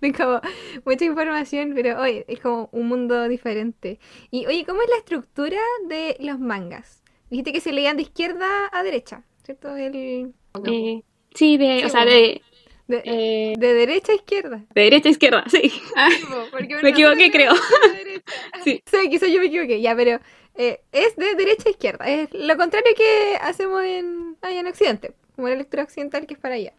Estoy 0.02 0.12
como 0.12 0.40
mucha 0.84 1.04
información, 1.04 1.72
pero 1.74 2.00
oye, 2.00 2.24
es 2.28 2.40
como 2.40 2.68
un 2.72 2.88
mundo 2.88 3.28
diferente. 3.28 3.98
Y 4.30 4.46
oye, 4.46 4.64
¿cómo 4.66 4.82
es 4.82 4.88
la 4.88 4.96
estructura 4.96 5.58
de 5.88 6.16
los 6.20 6.38
mangas? 6.40 7.02
Dijiste 7.30 7.52
que 7.52 7.60
se 7.60 7.72
leían 7.72 7.96
de 7.96 8.02
izquierda 8.02 8.46
a 8.72 8.82
derecha, 8.82 9.24
¿cierto? 9.44 9.76
El... 9.76 10.34
Eh, 10.64 11.02
sí, 11.34 11.56
de, 11.58 11.80
Sí, 11.80 11.84
o 11.84 11.88
sea, 11.88 12.04
bueno. 12.04 12.10
de, 12.12 12.42
De, 12.88 13.02
eh, 13.04 13.54
de 13.58 13.74
derecha 13.74 14.12
a 14.12 14.16
izquierda. 14.16 14.66
de 14.74 14.80
derecha 14.82 15.08
a 15.08 15.12
izquierda, 15.12 15.44
sí. 15.48 15.72
Porque 16.50 16.76
Me 16.82 16.90
equivoqué, 16.90 17.30
creo. 17.30 17.52
de. 17.54 18.22
Sí. 18.64 18.82
Sí, 18.86 19.08
quizás 19.10 19.30
yo 19.30 19.38
me 19.40 19.46
equivoqué, 19.46 19.80
ya, 19.80 19.94
pero 19.96 20.20
eh, 20.56 20.80
es 20.92 21.16
de 21.16 21.34
derecha 21.36 21.68
a 21.68 21.70
izquierda. 21.70 22.04
Es 22.08 22.28
lo 22.32 22.56
contrario 22.56 22.92
que 22.96 23.36
hacemos 23.40 23.82
en, 23.84 24.36
allá 24.42 24.60
en 24.60 24.66
Occidente, 24.66 25.14
como 25.36 25.48
la 25.48 25.54
lectura 25.56 25.84
occidental 25.84 26.26
que 26.26 26.34
es 26.34 26.40
para 26.40 26.56
allá. 26.56 26.74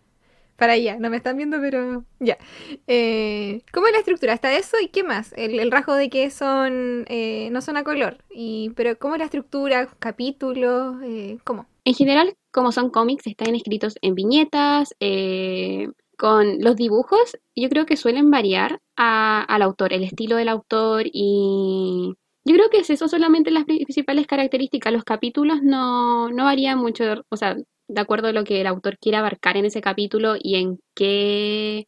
Para 0.61 0.73
allá, 0.73 0.97
no 0.99 1.09
me 1.09 1.17
están 1.17 1.37
viendo, 1.37 1.59
pero 1.59 2.05
ya. 2.19 2.37
Eh, 2.85 3.63
¿cómo 3.73 3.87
es 3.87 3.93
la 3.93 3.97
estructura? 3.97 4.33
¿Está 4.33 4.55
eso 4.55 4.77
y 4.79 4.89
qué 4.89 5.03
más? 5.03 5.33
El, 5.35 5.59
el 5.59 5.71
rasgo 5.71 5.95
de 5.95 6.11
que 6.11 6.29
son, 6.29 7.03
eh, 7.07 7.49
no 7.51 7.61
son 7.61 7.77
a 7.77 7.83
color. 7.83 8.19
Y, 8.29 8.69
pero 8.75 8.95
¿cómo 8.99 9.15
es 9.15 9.19
la 9.19 9.25
estructura? 9.25 9.87
¿Capítulos? 9.97 10.97
Eh, 11.01 11.39
¿Cómo? 11.45 11.65
En 11.83 11.95
general, 11.95 12.35
como 12.51 12.71
son 12.71 12.91
cómics, 12.91 13.25
están 13.25 13.55
escritos 13.55 13.95
en 14.03 14.13
viñetas, 14.13 14.93
eh, 14.99 15.87
con 16.15 16.59
los 16.59 16.75
dibujos, 16.75 17.35
yo 17.55 17.67
creo 17.67 17.87
que 17.87 17.97
suelen 17.97 18.29
variar 18.29 18.77
al 18.97 19.63
autor, 19.63 19.93
el 19.93 20.03
estilo 20.03 20.35
del 20.35 20.49
autor 20.49 21.05
y 21.11 22.13
yo 22.45 22.53
creo 22.53 22.69
que 22.69 22.81
es 22.81 22.89
eso 22.91 23.07
solamente 23.07 23.49
las 23.49 23.65
principales 23.65 24.27
características. 24.27 24.93
Los 24.93 25.05
capítulos 25.05 25.63
no, 25.63 26.29
no 26.29 26.43
varían 26.43 26.77
mucho, 26.77 27.23
o 27.29 27.35
sea, 27.35 27.57
de 27.93 28.01
acuerdo 28.01 28.27
a 28.29 28.31
lo 28.31 28.43
que 28.43 28.61
el 28.61 28.67
autor 28.67 28.97
quiera 28.99 29.19
abarcar 29.19 29.57
en 29.57 29.65
ese 29.65 29.81
capítulo 29.81 30.35
y 30.41 30.55
en 30.55 30.79
qué 30.95 31.87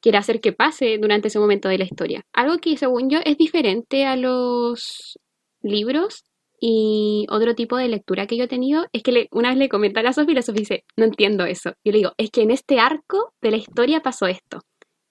quiere 0.00 0.18
hacer 0.18 0.40
que 0.40 0.52
pase 0.52 0.98
durante 0.98 1.28
ese 1.28 1.38
momento 1.38 1.68
de 1.68 1.78
la 1.78 1.84
historia. 1.84 2.22
Algo 2.32 2.58
que 2.58 2.76
según 2.76 3.10
yo 3.10 3.20
es 3.24 3.36
diferente 3.38 4.06
a 4.06 4.16
los 4.16 5.18
libros 5.62 6.24
y 6.60 7.26
otro 7.30 7.54
tipo 7.54 7.76
de 7.76 7.88
lectura 7.88 8.26
que 8.26 8.36
yo 8.36 8.44
he 8.44 8.48
tenido 8.48 8.86
es 8.92 9.02
que 9.02 9.12
le- 9.12 9.28
una 9.32 9.50
vez 9.50 9.58
le 9.58 9.68
comenté 9.68 10.00
a 10.00 10.02
la 10.02 10.12
Sofía 10.12 10.32
y 10.32 10.34
la 10.36 10.42
Sofía 10.42 10.60
dice, 10.60 10.84
no 10.96 11.04
entiendo 11.04 11.44
eso. 11.44 11.70
Yo 11.84 11.92
le 11.92 11.98
digo, 11.98 12.12
es 12.18 12.30
que 12.30 12.42
en 12.42 12.50
este 12.50 12.80
arco 12.80 13.32
de 13.42 13.50
la 13.50 13.56
historia 13.58 14.00
pasó 14.02 14.26
esto. 14.26 14.60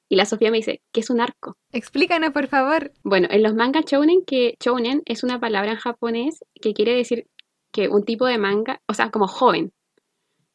Y 0.09 0.15
la 0.15 0.25
Sofía 0.25 0.51
me 0.51 0.57
dice, 0.57 0.81
¿qué 0.91 0.99
es 0.99 1.09
un 1.09 1.21
arco? 1.21 1.57
Explícanos, 1.71 2.31
por 2.31 2.47
favor. 2.47 2.91
Bueno, 3.03 3.27
en 3.31 3.41
los 3.41 3.55
mangas 3.55 3.85
shounen, 3.85 4.23
que 4.25 4.55
shounen 4.63 5.01
es 5.05 5.23
una 5.23 5.39
palabra 5.39 5.71
en 5.71 5.77
japonés 5.77 6.43
que 6.61 6.73
quiere 6.73 6.93
decir 6.95 7.25
que 7.71 7.87
un 7.89 8.03
tipo 8.03 8.25
de 8.27 8.37
manga, 8.37 8.79
o 8.87 8.93
sea, 8.93 9.09
como 9.09 9.27
joven. 9.27 9.71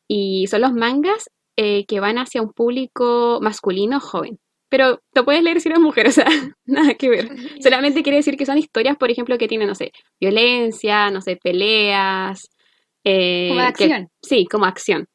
Y 0.08 0.46
son 0.48 0.62
los 0.62 0.72
mangas 0.72 1.28
eh, 1.56 1.84
que 1.86 2.00
van 2.00 2.18
hacia 2.18 2.40
un 2.42 2.52
público 2.52 3.38
masculino 3.42 4.00
joven. 4.00 4.38
Pero 4.70 5.00
lo 5.14 5.24
puedes 5.24 5.42
leer 5.42 5.60
si 5.60 5.68
eres 5.68 5.80
mujer, 5.80 6.06
o 6.08 6.10
sea, 6.12 6.26
nada 6.66 6.94
que 6.94 7.08
ver. 7.08 7.28
Solamente 7.62 8.02
quiere 8.02 8.16
decir 8.18 8.36
que 8.36 8.46
son 8.46 8.58
historias, 8.58 8.96
por 8.96 9.10
ejemplo, 9.10 9.38
que 9.38 9.48
tienen, 9.48 9.68
no 9.68 9.74
sé, 9.74 9.92
violencia, 10.20 11.10
no 11.10 11.20
sé, 11.20 11.36
peleas. 11.36 12.48
eh, 13.04 13.48
Como 13.48 13.60
que- 13.60 13.66
acción. 13.66 14.08
sí, 14.22 14.46
como 14.46 14.64
acción. 14.66 15.06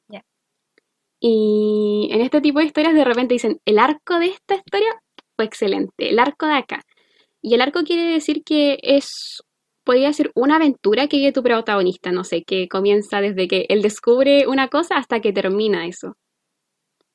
Y 1.25 2.09
en 2.11 2.19
este 2.21 2.41
tipo 2.41 2.59
de 2.59 2.65
historias 2.65 2.93
de 2.93 3.05
repente 3.05 3.33
dicen, 3.33 3.57
el 3.65 3.79
arco 3.79 4.19
de 4.19 4.25
esta 4.27 4.55
historia 4.55 4.89
fue 5.37 5.45
excelente, 5.45 6.09
el 6.09 6.19
arco 6.19 6.45
de 6.47 6.55
acá. 6.55 6.81
Y 7.41 7.53
el 7.53 7.61
arco 7.61 7.83
quiere 7.83 8.03
decir 8.03 8.43
que 8.43 8.77
es, 8.81 9.41
podría 9.83 10.13
ser 10.13 10.31
una 10.35 10.55
aventura 10.57 11.07
que 11.07 11.17
vive 11.17 11.31
tu 11.31 11.43
protagonista, 11.43 12.11
no 12.11 12.23
sé, 12.23 12.43
que 12.43 12.67
comienza 12.67 13.21
desde 13.21 13.47
que 13.47 13.65
él 13.69 13.81
descubre 13.81 14.47
una 14.47 14.67
cosa 14.69 14.97
hasta 14.97 15.19
que 15.21 15.33
termina 15.33 15.87
eso. 15.87 16.15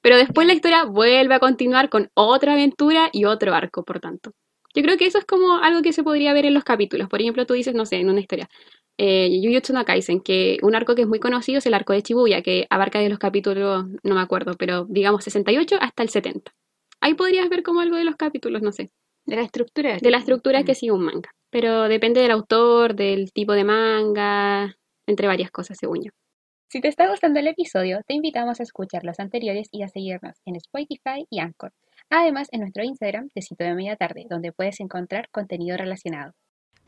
Pero 0.03 0.17
después 0.17 0.47
la 0.47 0.55
historia 0.55 0.85
vuelve 0.85 1.35
a 1.35 1.41
continuar 1.41 1.89
con 1.89 2.11
otra 2.15 2.53
aventura 2.55 3.11
y 3.13 3.25
otro 3.25 3.55
arco, 3.55 3.85
por 3.85 4.01
tanto. 4.01 4.33
Yo 4.75 4.83
creo 4.83 4.97
que 4.97 5.07
eso 5.07 5.19
es 5.19 5.25
como 5.25 5.59
algo 5.59 5.83
que 5.83 5.93
se 5.93 6.03
podría 6.03 6.33
ver 6.33 6.47
en 6.47 6.55
los 6.55 6.65
capítulos. 6.65 7.09
Por 7.09 7.21
ejemplo, 7.21 7.47
tú 7.47 7.55
dices, 7.55 7.75
no 7.75 7.85
sé, 7.87 7.97
en 7.97 8.11
una 8.11 8.21
historia, 8.21 8.49
eh, 8.99 9.41
Jujutsu 9.43 9.73
no 9.73 9.85
Kaisen, 9.85 10.21
que 10.21 10.59
un 10.63 10.75
arco 10.75 10.95
que 10.95 11.03
es 11.03 11.09
muy 11.09 11.21
conocido 11.21 11.59
es 11.59 11.67
el 11.67 11.75
arco 11.75 11.93
de 11.93 12.03
Shibuya, 12.03 12.43
que 12.43 12.67
abarca 12.71 13.01
de 13.01 13.09
los 13.09 13.19
capítulos, 13.19 13.87
no 14.03 14.15
me 14.15 14.21
acuerdo, 14.21 14.55
pero 14.59 14.85
digamos 14.89 15.25
68 15.25 15.77
hasta 15.81 16.03
el 16.03 16.11
70. 16.11 16.53
Ahí 17.01 17.15
podrías 17.15 17.49
ver 17.49 17.63
como 17.63 17.81
algo 17.81 17.97
de 17.97 18.05
los 18.05 18.17
capítulos, 18.17 18.63
no 18.63 18.73
sé, 18.73 18.91
De 19.25 19.37
la 19.37 19.43
estructura. 19.43 19.99
de 20.01 20.11
la 20.11 20.19
estructura 20.19 20.65
que 20.65 20.75
sigue 20.75 20.93
un 20.93 21.05
manga. 21.05 21.31
Pero 21.51 21.89
depende 21.89 22.21
del 22.21 22.31
autor, 22.31 22.95
del 22.95 23.33
tipo 23.33 23.53
de 23.53 23.65
manga, 23.65 24.77
entre 25.07 25.27
varias 25.27 25.51
cosas, 25.51 25.79
según 25.79 26.05
yo. 26.05 26.11
Si 26.71 26.83
te 26.83 26.89
está 26.89 27.09
gustando 27.09 27.41
el 27.41 27.47
episodio, 27.47 28.01
te 28.07 28.13
invitamos 28.13 28.61
a 28.61 28.63
escuchar 28.63 29.03
los 29.03 29.19
anteriores 29.19 29.69
y 29.73 29.83
a 29.83 29.89
seguirnos 29.89 30.37
en 30.45 30.57
Spotify 30.57 31.27
y 31.31 31.41
Anchor. 31.41 31.73
Además, 32.11 32.49
en 32.53 32.61
nuestro 32.61 32.85
Instagram, 32.85 33.31
Tecito 33.35 33.65
de 33.65 33.75
Media 33.75 33.97
Tarde, 33.97 34.27
donde 34.29 34.53
puedes 34.53 34.79
encontrar 34.81 35.31
contenido 35.31 35.79
relacionado. 35.79 36.33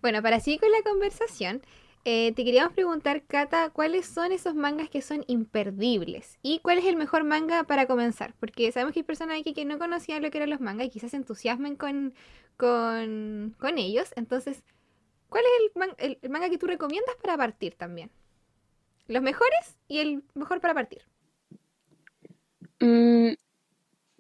Bueno, 0.02 0.23
para 0.23 0.40
seguir 0.40 0.61
con 0.61 0.71
la 0.71 0.83
conversación, 0.83 1.62
eh, 2.04 2.33
te 2.35 2.45
queríamos 2.45 2.73
preguntar, 2.73 3.23
Cata, 3.26 3.71
¿cuáles 3.71 4.07
son 4.07 4.33
esos 4.33 4.54
mangas 4.54 4.88
que 4.88 5.02
son 5.02 5.25
imperdibles? 5.26 6.38
¿Y 6.42 6.61
cuál 6.61 6.78
es 6.78 6.87
el 6.87 6.97
mejor 6.97 7.25
manga 7.25 7.64
para 7.64 7.87
comenzar? 7.87 8.35
Porque 8.40 8.73
sabemos 8.73 8.95
que 8.95 9.00
hay 9.00 9.04
personas 9.04 9.38
aquí 9.40 9.52
que 9.52 9.64
no 9.64 9.78
conocían 9.78 10.23
lo 10.23 10.30
que 10.30 10.38
eran 10.38 10.50
los 10.50 10.61
mangas 10.61 10.87
y 10.87 10.90
quizás 10.90 11.11
se 11.11 11.19
entusiasmen 11.19 11.76
con, 11.76 12.14
con, 12.57 13.54
con 13.59 13.78
ellos. 13.78 14.12
Entonces, 14.16 14.62
¿cuál 15.28 15.45
es 15.45 15.73
el, 15.99 16.19
el 16.23 16.30
manga 16.30 16.49
que 16.49 16.59
tú 16.59 16.66
recomiendas 16.66 17.16
para 17.16 17.37
partir 17.37 17.75
también? 17.75 18.11
Los 19.07 19.23
mejores 19.23 19.76
y 19.88 19.99
el 19.99 20.23
mejor 20.35 20.61
para 20.61 20.75
partir. 20.75 21.02
Mm, 22.80 23.35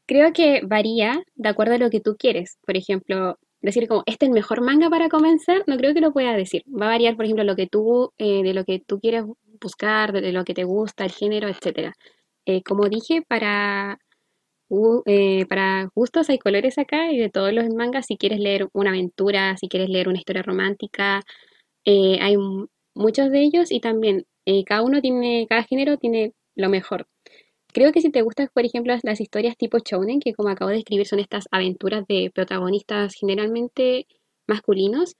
creo 0.06 0.32
que 0.32 0.60
varía 0.64 1.22
de 1.34 1.48
acuerdo 1.48 1.74
a 1.74 1.78
lo 1.78 1.90
que 1.90 2.00
tú 2.00 2.16
quieres. 2.18 2.58
Por 2.66 2.76
ejemplo, 2.76 3.38
decir 3.62 3.88
como, 3.88 4.02
este 4.06 4.26
es 4.26 4.30
el 4.30 4.34
mejor 4.34 4.62
manga 4.62 4.88
para 4.90 5.08
comenzar, 5.08 5.62
no 5.66 5.76
creo 5.76 5.94
que 5.94 6.00
lo 6.00 6.12
pueda 6.12 6.34
decir. 6.34 6.62
Va 6.68 6.86
a 6.86 6.90
variar, 6.90 7.16
por 7.16 7.24
ejemplo, 7.24 7.44
lo 7.44 7.56
que 7.56 7.66
tú, 7.66 8.12
eh, 8.18 8.42
de 8.42 8.54
lo 8.54 8.64
que 8.64 8.80
tú 8.80 9.00
quieres 9.00 9.24
buscar, 9.60 10.12
de 10.12 10.32
lo 10.32 10.44
que 10.44 10.54
te 10.54 10.64
gusta, 10.64 11.04
el 11.04 11.12
género, 11.12 11.48
etc. 11.48 11.92
Eh, 12.46 12.62
como 12.62 12.88
dije, 12.88 13.22
para, 13.26 13.98
eh, 15.06 15.46
para 15.48 15.88
gustos 15.94 16.30
hay 16.30 16.38
colores 16.38 16.78
acá 16.78 17.12
y 17.12 17.18
de 17.18 17.30
todos 17.30 17.52
los 17.52 17.68
mangas, 17.74 18.06
si 18.06 18.16
quieres 18.16 18.40
leer 18.40 18.68
una 18.72 18.90
aventura, 18.90 19.56
si 19.56 19.68
quieres 19.68 19.90
leer 19.90 20.08
una 20.08 20.18
historia 20.18 20.42
romántica, 20.42 21.22
hay 21.86 22.36
muchos 22.94 23.30
de 23.30 23.42
ellos 23.42 23.72
y 23.72 23.80
también 23.80 24.26
cada 24.66 24.82
uno 24.82 25.00
tiene, 25.00 25.46
cada 25.48 25.64
género 25.64 25.96
tiene 25.98 26.32
lo 26.56 26.68
mejor. 26.68 27.06
Creo 27.72 27.92
que 27.92 28.00
si 28.00 28.10
te 28.10 28.22
gustan, 28.22 28.48
por 28.52 28.64
ejemplo, 28.64 28.94
las 29.02 29.20
historias 29.20 29.56
tipo 29.56 29.78
shounen, 29.78 30.20
que 30.20 30.34
como 30.34 30.48
acabo 30.48 30.70
de 30.70 30.76
describir 30.76 31.06
son 31.06 31.20
estas 31.20 31.46
aventuras 31.50 32.06
de 32.08 32.30
protagonistas 32.34 33.14
generalmente 33.14 34.06
masculinos 34.46 35.16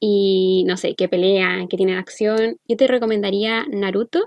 y 0.00 0.64
no 0.66 0.76
sé, 0.76 0.94
que 0.94 1.08
pelean, 1.08 1.68
que 1.68 1.76
tienen 1.76 1.96
acción, 1.96 2.56
yo 2.68 2.76
te 2.76 2.86
recomendaría 2.86 3.64
Naruto, 3.70 4.24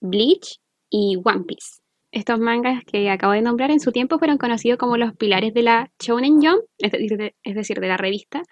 Bleach 0.00 0.60
y 0.88 1.16
One 1.24 1.44
Piece. 1.46 1.80
Estos 2.12 2.38
mangas 2.38 2.84
que 2.84 3.08
acabo 3.10 3.32
de 3.32 3.42
nombrar 3.42 3.70
en 3.70 3.80
su 3.80 3.92
tiempo 3.92 4.18
fueron 4.18 4.38
conocidos 4.38 4.78
como 4.78 4.96
los 4.96 5.14
pilares 5.16 5.54
de 5.54 5.62
la 5.62 5.90
Shonen 6.00 6.40
Jump, 6.40 6.62
es 6.78 6.92
decir, 7.54 7.80
de, 7.80 7.88
la 7.88 7.96
revista, 7.96 8.42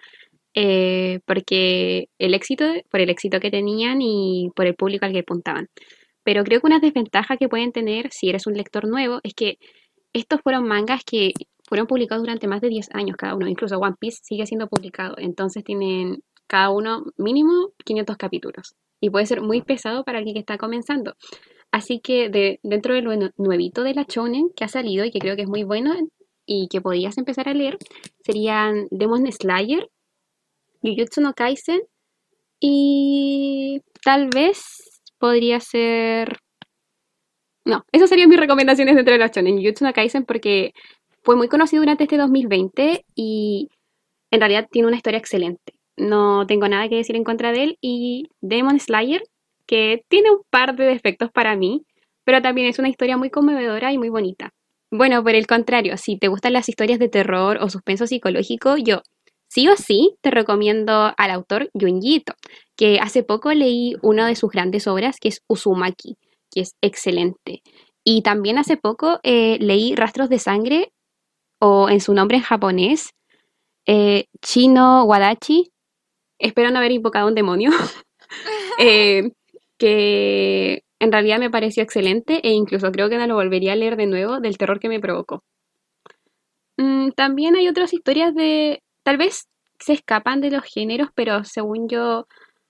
eh, 0.53 1.19
porque 1.25 2.07
el 2.17 2.33
éxito, 2.33 2.65
por 2.89 3.01
el 3.01 3.09
éxito 3.09 3.39
que 3.39 3.51
tenían 3.51 4.01
y 4.01 4.49
por 4.55 4.65
el 4.65 4.75
público 4.75 5.05
al 5.05 5.13
que 5.13 5.19
apuntaban. 5.19 5.67
Pero 6.29 6.43
creo 6.43 6.61
que 6.61 6.67
una 6.67 6.79
desventaja 6.79 7.37
que 7.37 7.49
pueden 7.49 7.71
tener 7.71 8.11
si 8.11 8.29
eres 8.29 8.45
un 8.45 8.53
lector 8.53 8.87
nuevo 8.87 9.19
es 9.23 9.33
que 9.33 9.57
estos 10.13 10.39
fueron 10.41 10.67
mangas 10.67 11.01
que 11.03 11.31
fueron 11.67 11.87
publicados 11.87 12.21
durante 12.21 12.47
más 12.47 12.61
de 12.61 12.69
10 12.69 12.89
años 12.93 13.17
cada 13.17 13.33
uno. 13.33 13.47
Incluso 13.47 13.79
One 13.79 13.95
Piece 13.99 14.19
sigue 14.21 14.45
siendo 14.45 14.67
publicado. 14.67 15.15
Entonces 15.17 15.63
tienen 15.63 16.21
cada 16.45 16.69
uno 16.69 17.05
mínimo 17.17 17.71
500 17.83 18.15
capítulos. 18.17 18.75
Y 19.01 19.09
puede 19.09 19.25
ser 19.25 19.41
muy 19.41 19.63
pesado 19.63 20.03
para 20.03 20.19
alguien 20.19 20.35
que 20.35 20.41
está 20.41 20.59
comenzando. 20.59 21.15
Así 21.71 21.99
que 21.99 22.29
de, 22.29 22.59
dentro 22.61 22.93
de 22.93 23.01
lo 23.01 23.31
nuevito 23.37 23.81
de 23.81 23.95
la 23.95 24.05
Shonen 24.07 24.51
que 24.55 24.65
ha 24.65 24.67
salido 24.67 25.05
y 25.05 25.09
que 25.09 25.17
creo 25.17 25.35
que 25.35 25.41
es 25.41 25.49
muy 25.49 25.63
bueno 25.63 25.95
y 26.45 26.67
que 26.67 26.79
podías 26.79 27.17
empezar 27.17 27.49
a 27.49 27.55
leer, 27.55 27.79
serían 28.23 28.87
Demon 28.91 29.25
Slayer, 29.31 29.89
Jujutsu 30.83 31.21
no 31.21 31.33
Kaisen 31.33 31.81
y 32.59 33.81
tal 34.03 34.29
vez 34.29 34.88
podría 35.19 35.59
ser... 35.59 36.37
No, 37.65 37.83
esas 37.91 38.09
serían 38.09 38.29
mis 38.29 38.39
recomendaciones 38.39 38.95
dentro 38.95 39.13
de 39.13 39.19
la 39.19 39.27
shonen. 39.27 39.57
Jujutsu 39.57 39.85
no 39.85 39.93
Kaisen 39.93 40.25
porque 40.25 40.73
fue 41.23 41.35
muy 41.35 41.47
conocido 41.47 41.81
durante 41.81 42.05
este 42.05 42.17
2020 42.17 43.05
y 43.15 43.69
en 44.31 44.39
realidad 44.39 44.67
tiene 44.71 44.87
una 44.87 44.97
historia 44.97 45.19
excelente. 45.19 45.73
No 45.97 46.47
tengo 46.47 46.67
nada 46.67 46.87
que 46.89 46.95
decir 46.95 47.15
en 47.15 47.23
contra 47.23 47.51
de 47.51 47.63
él. 47.63 47.77
Y 47.81 48.29
Demon 48.41 48.79
Slayer, 48.79 49.21
que 49.67 50.03
tiene 50.07 50.31
un 50.31 50.41
par 50.49 50.75
de 50.75 50.85
defectos 50.85 51.29
para 51.31 51.55
mí, 51.55 51.83
pero 52.23 52.41
también 52.41 52.67
es 52.67 52.79
una 52.79 52.89
historia 52.89 53.17
muy 53.17 53.29
conmovedora 53.29 53.91
y 53.91 53.97
muy 53.97 54.09
bonita. 54.09 54.51
Bueno, 54.91 55.21
por 55.23 55.35
el 55.35 55.45
contrario, 55.45 55.97
si 55.97 56.17
te 56.17 56.29
gustan 56.29 56.53
las 56.53 56.69
historias 56.69 56.97
de 56.97 57.09
terror 57.09 57.59
o 57.61 57.69
suspenso 57.69 58.07
psicológico, 58.07 58.77
yo 58.77 59.01
sí 59.49 59.67
o 59.67 59.75
sí 59.75 60.15
te 60.21 60.31
recomiendo 60.31 61.13
al 61.17 61.31
autor 61.31 61.69
Junji 61.73 62.23
que 62.77 62.99
hace 62.99 63.23
poco 63.23 63.51
leí 63.53 63.95
una 64.01 64.27
de 64.27 64.35
sus 64.35 64.51
grandes 64.51 64.87
obras, 64.87 65.17
que 65.19 65.27
es 65.29 65.41
Uzumaki, 65.47 66.17
que 66.51 66.61
es 66.61 66.75
excelente. 66.81 67.61
Y 68.05 68.21
también 68.21 68.57
hace 68.57 68.77
poco 68.77 69.19
eh, 69.23 69.57
leí 69.59 69.95
Rastros 69.95 70.29
de 70.29 70.39
Sangre, 70.39 70.93
o 71.59 71.89
en 71.89 71.99
su 71.99 72.13
nombre 72.13 72.37
en 72.37 72.43
japonés, 72.43 73.09
eh, 73.85 74.25
Chino 74.41 75.03
Wadachi, 75.03 75.71
espero 76.39 76.71
no 76.71 76.77
haber 76.77 76.91
invocado 76.91 77.27
un 77.27 77.35
demonio, 77.35 77.71
eh, 78.79 79.31
que 79.77 80.83
en 80.99 81.11
realidad 81.11 81.39
me 81.39 81.49
pareció 81.49 81.83
excelente 81.83 82.39
e 82.47 82.51
incluso 82.51 82.91
creo 82.91 83.09
que 83.09 83.17
no 83.17 83.27
lo 83.27 83.35
volvería 83.35 83.73
a 83.73 83.75
leer 83.75 83.97
de 83.97 84.05
nuevo 84.05 84.39
del 84.39 84.57
terror 84.57 84.79
que 84.79 84.89
me 84.89 84.99
provocó. 84.99 85.43
Mm, 86.77 87.11
también 87.11 87.55
hay 87.55 87.67
otras 87.67 87.93
historias 87.93 88.33
de, 88.33 88.81
tal 89.03 89.17
vez 89.17 89.47
se 89.79 89.93
escapan 89.93 90.41
de 90.41 90.51
los 90.51 90.63
géneros, 90.63 91.09
pero 91.15 91.43
según 91.43 91.87
yo 91.87 92.27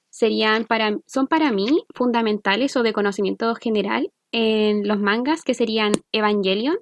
serían 0.10 0.66
para, 0.66 0.98
son 1.06 1.28
para 1.28 1.52
mí 1.52 1.84
fundamentales 1.94 2.76
o 2.76 2.84
de 2.84 2.94
conocimiento 2.94 3.54
general 3.56 4.12
en 4.32 4.88
los 4.88 5.00
mangas 5.00 5.44
que 5.44 5.54
serían 5.54 5.94
Evangelion, 6.12 6.78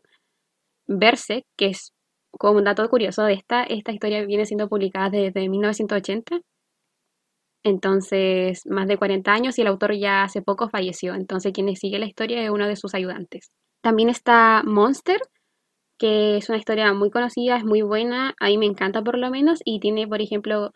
Berserk, 0.87 1.45
que 1.57 1.67
es 1.67 1.93
como 2.31 2.59
un 2.59 2.65
dato 2.65 2.87
curioso 2.89 3.23
de 3.23 3.33
esta, 3.33 3.63
esta 3.63 3.91
historia 3.91 4.25
viene 4.25 4.45
siendo 4.45 4.69
publicada 4.69 5.09
desde 5.09 5.49
1980, 5.49 6.39
entonces 7.63 8.65
más 8.65 8.87
de 8.87 8.97
40 8.97 9.31
años 9.31 9.57
y 9.57 9.61
el 9.61 9.67
autor 9.67 9.93
ya 9.95 10.23
hace 10.23 10.41
poco 10.41 10.69
falleció, 10.69 11.13
entonces 11.15 11.51
quien 11.53 11.73
sigue 11.75 11.99
la 11.99 12.05
historia 12.05 12.43
es 12.43 12.49
uno 12.49 12.67
de 12.67 12.75
sus 12.75 12.93
ayudantes. 12.93 13.51
También 13.81 14.09
está 14.09 14.63
Monster, 14.65 15.19
que 15.97 16.37
es 16.37 16.49
una 16.49 16.57
historia 16.57 16.93
muy 16.93 17.09
conocida, 17.09 17.57
es 17.57 17.63
muy 17.63 17.81
buena, 17.81 18.35
a 18.39 18.47
mí 18.47 18.57
me 18.57 18.65
encanta 18.65 19.01
por 19.03 19.17
lo 19.17 19.29
menos, 19.29 19.59
y 19.65 19.79
tiene, 19.79 20.07
por 20.07 20.21
ejemplo, 20.21 20.73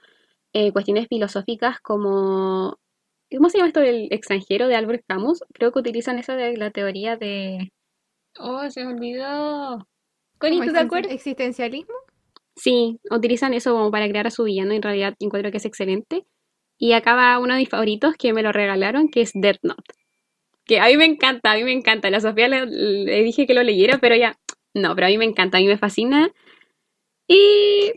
eh, 0.54 0.72
cuestiones 0.72 1.08
filosóficas 1.08 1.80
como... 1.80 2.78
¿Cómo 3.34 3.50
se 3.50 3.58
llama 3.58 3.70
esto 3.70 3.80
del 3.80 4.10
extranjero 4.12 4.68
de 4.68 4.76
Albert 4.76 5.06
Camus? 5.08 5.42
Creo 5.54 5.72
que 5.72 5.80
utilizan 5.80 6.20
eso 6.20 6.34
de 6.34 6.58
la 6.58 6.72
teoría 6.72 7.16
de... 7.16 7.72
Oh, 8.38 8.70
se 8.70 8.84
me 8.84 8.94
olvidó. 8.94 9.88
¿Con 10.38 10.60
¿te 10.60 10.78
acuerdas? 10.78 11.14
¿Existencialismo? 11.14 11.94
Sí, 12.56 13.00
utilizan 13.10 13.54
eso 13.54 13.72
como 13.72 13.92
para 13.92 14.10
crear 14.10 14.28
a 14.28 14.32
su 14.32 14.44
villano, 14.44 14.74
en 14.74 14.82
realidad 14.82 15.14
encuentro 15.20 15.52
que 15.52 15.58
es 15.58 15.66
excelente. 15.66 16.26
Y 16.78 16.94
acaba 16.94 17.40
uno 17.40 17.54
de 17.54 17.60
mis 17.60 17.70
favoritos 17.70 18.16
que 18.18 18.34
me 18.34 18.44
lo 18.44 18.52
regalaron, 18.52 19.08
que 19.10 19.22
es 19.22 19.32
Death 19.34 19.60
Note. 19.62 19.94
Que 20.66 20.80
a 20.80 20.88
mí 20.88 20.98
me 20.98 21.06
encanta, 21.06 21.52
a 21.52 21.56
mí 21.56 21.64
me 21.64 21.72
encanta. 21.72 22.10
La 22.10 22.20
Sofía 22.20 22.48
le, 22.48 22.66
le 22.66 23.24
dije 23.24 23.46
que 23.46 23.54
lo 23.54 23.64
leyera, 23.64 24.00
pero 24.00 24.16
ya, 24.16 24.36
no, 24.74 24.96
pero 24.96 25.08
a 25.08 25.10
mí 25.10 25.18
me 25.18 25.26
encanta, 25.26 25.58
a 25.58 25.62
mí 25.62 25.68
me 25.68 25.78
fascina. 25.78 26.32
Y 27.28 27.92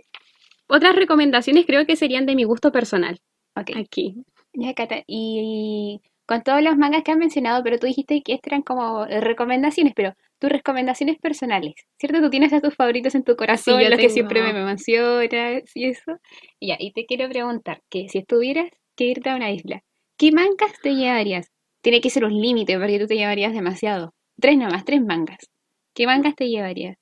otras 0.67 0.97
recomendaciones 0.97 1.67
creo 1.67 1.87
que 1.87 1.97
serían 1.97 2.27
de 2.27 2.35
mi 2.35 2.45
gusto 2.45 2.73
personal. 2.73 3.21
Ok. 3.57 3.71
Aquí. 3.77 4.25
Ya, 4.53 4.75
Cata, 4.75 5.03
y 5.07 6.01
con 6.27 6.43
todos 6.43 6.63
los 6.63 6.77
mangas 6.77 7.03
que 7.03 7.13
has 7.13 7.19
mencionado, 7.19 7.63
pero 7.63 7.79
tú 7.79 7.87
dijiste 7.87 8.23
que 8.23 8.35
estas 8.35 8.53
eran 8.53 8.63
como 8.63 9.05
recomendaciones, 9.05 9.93
pero 9.95 10.15
tus 10.39 10.51
recomendaciones 10.51 11.19
personales, 11.19 11.75
¿cierto? 11.99 12.21
Tú 12.21 12.31
tienes 12.31 12.53
a 12.53 12.61
tus 12.61 12.75
favoritos 12.75 13.15
en 13.15 13.25
tu 13.25 13.37
corazón, 13.37 13.83
los 13.83 13.99
que 13.99 14.09
siempre 14.09 14.43
me 14.43 14.53
mencionas 14.53 15.71
y 15.75 15.85
eso. 15.85 16.13
Y 16.61 16.69
ya, 16.69 16.77
y 16.79 16.93
te 16.93 17.07
quiero 17.07 17.29
preguntar, 17.29 17.83
que 17.91 18.09
si 18.09 18.19
estuvieras 18.19 18.71
que 18.97 19.07
irte 19.07 19.31
a 19.31 19.37
una 19.37 19.51
isla, 19.51 19.83
¿qué 20.17 20.33
mangas 20.33 20.81
te 20.83 20.95
llevarías? 20.95 21.51
Tiene 21.83 22.01
que 22.01 22.11
ser 22.11 22.25
un 22.25 22.41
límite, 22.41 22.79
porque 22.79 22.99
tú 22.99 23.07
te 23.07 23.17
llevarías 23.17 23.53
demasiado. 23.53 24.15
Tres 24.41 24.57
nomás, 24.57 24.85
tres 24.85 25.03
mangas. 25.03 25.51
¿Qué 25.95 26.07
mangas 26.07 26.35
te 26.35 26.49
llevarías? 26.49 26.99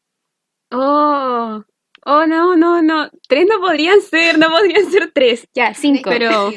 Oh, 0.70 1.62
oh, 2.04 2.26
no, 2.26 2.56
no, 2.56 2.82
no. 2.82 3.08
Tres 3.26 3.46
no 3.48 3.58
podrían 3.58 4.00
ser, 4.02 4.38
no 4.38 4.48
podrían 4.50 4.90
ser 4.90 5.10
tres. 5.12 5.48
Ya, 5.54 5.72
cinco. 5.74 6.10
Pero. 6.10 6.50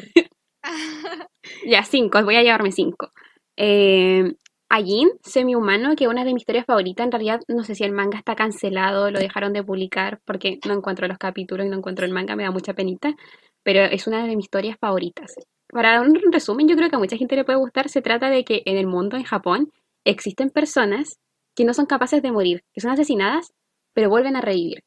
ya, 1.65 1.83
cinco, 1.83 2.21
voy 2.23 2.35
a 2.35 2.43
llevarme 2.43 2.71
cinco. 2.73 3.11
Eh, 3.55 4.35
Ajin, 4.67 5.09
semi-humano, 5.23 5.95
que 5.95 6.03
es 6.03 6.09
una 6.09 6.25
de 6.25 6.33
mis 6.33 6.41
historias 6.41 6.65
favoritas. 6.65 7.05
En 7.05 7.11
realidad, 7.11 7.39
no 7.47 7.63
sé 7.63 7.75
si 7.75 7.85
el 7.85 7.93
manga 7.93 8.17
está 8.17 8.35
cancelado, 8.35 9.11
lo 9.11 9.19
dejaron 9.19 9.53
de 9.53 9.63
publicar 9.63 10.19
porque 10.25 10.59
no 10.67 10.73
encuentro 10.73 11.07
los 11.07 11.17
capítulos 11.17 11.65
y 11.65 11.69
no 11.69 11.77
encuentro 11.77 12.05
el 12.05 12.11
manga, 12.11 12.35
me 12.35 12.43
da 12.43 12.51
mucha 12.51 12.73
penita. 12.73 13.15
Pero 13.63 13.81
es 13.81 14.07
una 14.07 14.25
de 14.25 14.35
mis 14.35 14.45
historias 14.45 14.77
favoritas. 14.77 15.35
Para 15.69 15.93
dar 15.93 16.01
un 16.01 16.31
resumen, 16.31 16.67
yo 16.67 16.75
creo 16.75 16.89
que 16.89 16.95
a 16.97 16.99
mucha 16.99 17.15
gente 17.15 17.35
le 17.35 17.45
puede 17.45 17.59
gustar. 17.59 17.87
Se 17.87 18.01
trata 18.01 18.29
de 18.29 18.43
que 18.43 18.61
en 18.65 18.77
el 18.77 18.87
mundo, 18.87 19.15
en 19.15 19.23
Japón, 19.23 19.71
existen 20.03 20.49
personas 20.49 21.19
que 21.55 21.65
no 21.65 21.73
son 21.73 21.85
capaces 21.85 22.21
de 22.21 22.31
morir, 22.31 22.63
que 22.73 22.81
son 22.81 22.91
asesinadas, 22.91 23.53
pero 23.93 24.09
vuelven 24.09 24.35
a 24.35 24.41
revivir. 24.41 24.83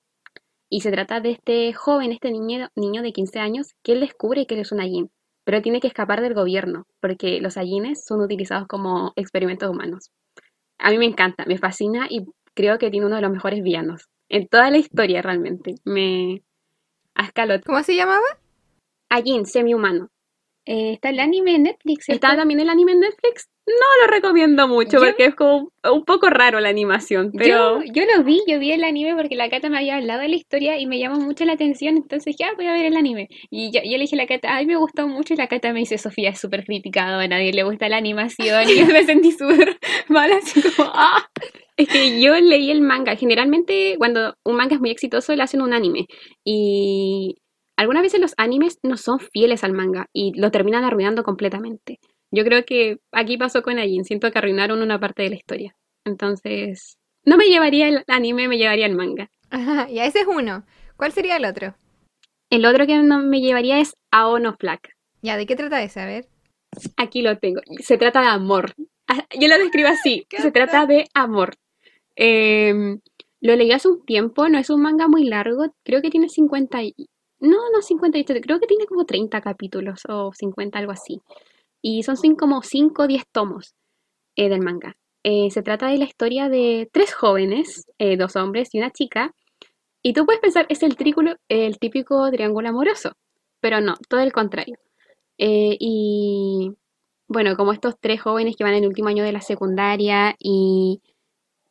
Y 0.71 0.83
se 0.83 0.91
trata 0.91 1.21
de 1.21 1.31
este 1.31 1.73
joven, 1.73 2.13
este 2.13 2.31
niño, 2.31 2.69
niño 2.77 3.03
de 3.03 3.13
15 3.13 3.39
años, 3.39 3.75
que 3.83 3.93
él 3.93 4.01
descubre 4.01 4.47
que 4.47 4.55
él 4.55 4.61
es 4.61 4.73
un 4.73 4.81
Ajin, 4.81 5.11
pero 5.45 5.63
tiene 5.63 5.81
que 5.81 5.89
escapar 5.89 6.21
del 6.21 6.35
gobierno, 6.35 6.85
porque 7.01 7.41
los 7.41 7.57
Ajines 7.57 8.05
son 8.05 8.21
utilizados 8.21 8.69
como 8.69 9.13
experimentos 9.17 9.71
humanos. 9.71 10.11
A 10.79 10.91
mí 10.91 10.99
me 10.99 11.07
encanta, 11.07 11.47
me 11.47 11.57
fascina 11.57 12.07
y 12.11 12.27
creo 12.55 12.79
que 12.79 12.91
tiene 12.91 13.07
uno 13.07 13.17
de 13.17 13.23
los 13.23 13.33
mejores 13.33 13.63
villanos 13.63 14.09
en 14.29 14.47
toda 14.47 14.71
la 14.71 14.79
historia 14.79 15.23
realmente. 15.23 15.75
Me 15.85 16.43
ascaló. 17.15 17.55
¿Cómo 17.65 17.83
se 17.83 17.97
llamaba? 17.97 18.27
Ajin, 19.09 19.47
semi-humano. 19.47 20.11
Eh, 20.67 20.93
está 20.93 21.09
el 21.09 21.21
anime 21.21 21.55
en 21.55 21.63
Netflix. 21.63 22.09
¿Está 22.11 22.37
también 22.37 22.61
el 22.61 22.69
anime 22.69 22.93
en 22.93 23.01
Netflix? 23.01 23.49
No 23.69 24.07
lo 24.07 24.11
recomiendo 24.11 24.67
mucho 24.67 24.99
porque 24.99 25.27
es 25.27 25.35
como 25.35 25.71
un 25.85 26.05
poco 26.07 26.31
raro 26.31 26.59
la 26.59 26.71
animación, 26.71 27.33
pero... 27.37 27.83
Yo, 27.85 28.05
lo 28.07 28.25
vi, 28.25 28.41
yo 28.47 28.59
vi 28.59 28.73
el 28.73 28.83
anime 28.83 29.15
porque 29.15 29.37
la 29.37 29.51
Cata 29.51 29.69
me 29.69 29.77
había 29.77 29.97
hablado 29.97 30.23
de 30.23 30.29
la 30.29 30.37
historia 30.37 30.79
y 30.79 30.87
me 30.87 30.99
llamó 30.99 31.21
mucho 31.21 31.45
la 31.45 31.53
atención, 31.53 31.99
entonces 31.99 32.35
ya 32.39 32.55
voy 32.57 32.67
a 32.67 32.73
ver 32.73 32.87
el 32.87 32.97
anime. 32.97 33.29
Y 33.51 33.71
yo, 33.71 33.81
le 33.85 33.99
dije 33.99 34.17
a 34.17 34.19
la 34.19 34.27
Cata, 34.27 34.55
ay, 34.57 34.65
me 34.65 34.77
gustó 34.77 35.07
mucho 35.07 35.35
y 35.35 35.37
la 35.37 35.49
Cata 35.49 35.73
me 35.75 35.81
dice, 35.81 35.99
Sofía 35.99 36.31
es 36.31 36.41
súper 36.41 36.65
criticado, 36.65 37.21
a 37.21 37.29
nadie 37.29 37.53
le 37.53 37.63
gusta 37.63 37.91
la 37.91 37.99
animación 37.99 38.69
y 38.71 38.77
yo 38.79 38.87
me 38.87 39.05
sentí 39.05 39.33
súper 39.33 39.79
mal, 40.09 40.33
así 40.33 40.63
como, 40.63 40.91
ah. 40.95 41.29
Es 41.77 41.89
que 41.89 42.21
yo 42.21 42.35
leí 42.41 42.71
el 42.71 42.81
manga, 42.81 43.17
generalmente 43.17 43.97
cuando 43.99 44.35
un 44.45 44.57
manga 44.57 44.75
es 44.75 44.81
muy 44.81 44.91
exitoso 44.91 45.37
le 45.37 45.43
hacen 45.43 45.61
un 45.61 45.73
anime 45.73 46.07
y 46.43 47.37
algunas 47.77 48.03
veces 48.03 48.21
los 48.21 48.35
animes 48.37 48.79
no 48.83 48.97
son 48.97 49.21
fieles 49.21 49.63
al 49.63 49.75
manga 49.75 50.07
y 50.13 50.33
lo 50.35 50.51
terminan 50.51 50.83
arruinando 50.83 51.23
completamente. 51.23 52.01
Yo 52.31 52.45
creo 52.45 52.65
que 52.65 52.99
aquí 53.13 53.37
pasó 53.39 53.63
con 53.63 53.79
Ajin, 53.79 54.05
siento 54.05 54.31
que 54.31 54.39
arruinaron 54.39 54.83
una 54.83 55.01
parte 55.01 55.23
de 55.23 55.31
la 55.31 55.37
historia. 55.37 55.77
Entonces, 56.05 56.99
no 57.25 57.37
me 57.37 57.47
llevaría 57.47 57.89
el 57.89 58.05
anime, 58.07 58.49
me 58.49 58.59
llevaría 58.59 58.87
el 58.87 58.95
manga. 58.97 59.31
Ajá, 59.51 59.89
y 59.91 59.99
ese 59.99 60.21
es 60.21 60.27
uno. 60.27 60.65
¿Cuál 60.97 61.13
sería 61.13 61.37
el 61.37 61.45
otro? 61.45 61.75
El 62.51 62.65
otro 62.67 62.87
que 62.87 62.97
no 62.99 63.21
me 63.21 63.41
llevaría 63.41 63.79
es 63.79 63.97
Aono. 64.11 64.57
Ya, 65.23 65.37
¿de 65.37 65.47
qué 65.47 65.57
trata 65.57 65.83
ese? 65.83 66.01
A 66.01 66.07
ver. 66.07 66.27
Aquí 66.97 67.23
lo 67.23 67.39
tengo. 67.39 67.61
Se 67.81 67.99
trata 67.99 68.21
de 68.21 68.29
amor. 68.29 68.73
Ah, 69.07 69.25
Yo 69.39 69.49
lo 69.49 69.59
describo 69.59 69.89
así. 69.89 70.27
¿Qué 70.31 70.41
Se 70.41 70.51
trata 70.51 70.87
de 70.87 71.07
amor. 71.15 71.55
Em, 72.17 73.01
lo 73.41 73.57
leí 73.57 73.71
hace 73.73 73.89
un 73.89 74.05
tiempo, 74.05 74.49
no 74.49 74.59
es 74.59 74.71
un 74.71 74.83
manga 74.83 75.09
muy 75.09 75.25
largo. 75.25 75.73
Creo 75.85 76.03
que 76.03 76.11
tiene 76.11 76.29
50 76.29 76.83
y... 76.83 76.95
No, 77.41 77.71
no 77.73 77.83
57, 77.83 78.41
creo 78.41 78.59
que 78.59 78.67
tiene 78.67 78.87
como 78.87 79.05
30 79.05 79.41
capítulos 79.41 80.03
o 80.09 80.33
50, 80.33 80.79
algo 80.79 80.93
así. 80.93 81.21
Y 81.83 82.03
son 82.03 82.17
como 82.37 82.63
5 82.63 83.03
o 83.03 83.07
10 83.07 83.25
tomos 83.33 83.75
eh, 84.37 84.49
del 84.49 84.61
manga. 84.61 84.97
Eh, 85.23 85.51
se 85.51 85.63
trata 85.63 85.89
de 85.89 85.99
la 85.99 86.05
historia 86.05 86.49
de 86.49 86.89
tres 86.93 87.13
jóvenes, 87.15 87.87
eh, 87.99 88.17
dos 88.17 88.37
hombres 88.37 88.75
y 88.75 88.79
una 88.79 88.91
chica. 88.91 89.35
Y 90.03 90.13
tú 90.13 90.25
puedes 90.27 90.41
pensar, 90.41 90.67
es 90.69 90.83
el, 90.83 90.97
trículo, 90.97 91.37
el 91.49 91.79
típico 91.79 92.31
triángulo 92.31 92.69
amoroso. 92.69 93.13
Pero 93.61 93.81
no, 93.81 93.97
todo 94.09 94.21
el 94.21 94.33
contrario. 94.33 94.77
Y 95.39 96.73
bueno, 97.29 97.57
como 97.57 97.73
estos 97.73 97.95
tres 98.01 98.23
jóvenes 98.23 98.57
que 98.57 98.65
van 98.65 98.75
en 98.75 98.85
el 98.85 98.89
último 98.89 99.09
año 99.09 99.23
de 99.23 99.33
la 99.33 99.41
secundaria 99.41 100.35
y 100.39 101.03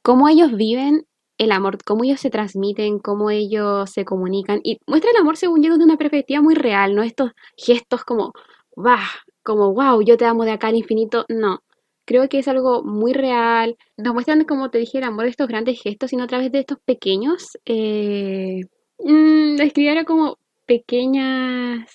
cómo 0.04 0.30
ellos 0.30 0.56
viven 0.56 1.06
el 1.38 1.52
amor, 1.52 1.78
cómo 1.84 2.04
ellos 2.04 2.20
se 2.20 2.30
transmiten, 2.30 3.00
cómo 3.00 3.30
ellos 3.30 3.90
se 3.92 4.06
comunican 4.06 4.60
y 4.64 4.80
muestra 4.88 5.12
el 5.12 5.18
amor 5.18 5.38
según 5.38 5.62
yo 5.64 5.72
desde 5.72 5.84
una 5.84 5.98
perspectiva 5.98 6.42
muy 6.42 6.56
real, 6.56 6.96
no 6.96 7.04
estos 7.04 7.32
gestos 7.58 8.04
como, 8.04 8.34
bah, 8.76 9.10
como, 9.48 9.74
wow, 9.74 10.02
yo 10.02 10.18
te 10.18 10.26
amo 10.26 10.44
de 10.44 10.52
acá 10.52 10.68
al 10.68 10.76
infinito, 10.76 11.26
no. 11.30 11.62
Creo 12.06 12.28
que 12.28 12.40
es 12.40 12.48
algo 12.50 12.84
muy 12.84 13.14
real. 13.14 13.78
Nos 13.98 14.14
muestran, 14.14 14.44
como 14.44 14.70
te 14.70 14.78
dije, 14.78 14.98
el 14.98 15.06
amor 15.06 15.24
de 15.24 15.32
estos 15.32 15.48
grandes 15.48 15.82
gestos, 15.82 16.10
sino 16.10 16.24
a 16.24 16.28
través 16.28 16.52
de 16.52 16.60
estos 16.60 16.78
pequeños. 16.86 17.58
Eh, 17.66 18.62
mm, 19.00 19.56
describir 19.56 20.04
como 20.06 20.38
pequeñas. 20.66 21.90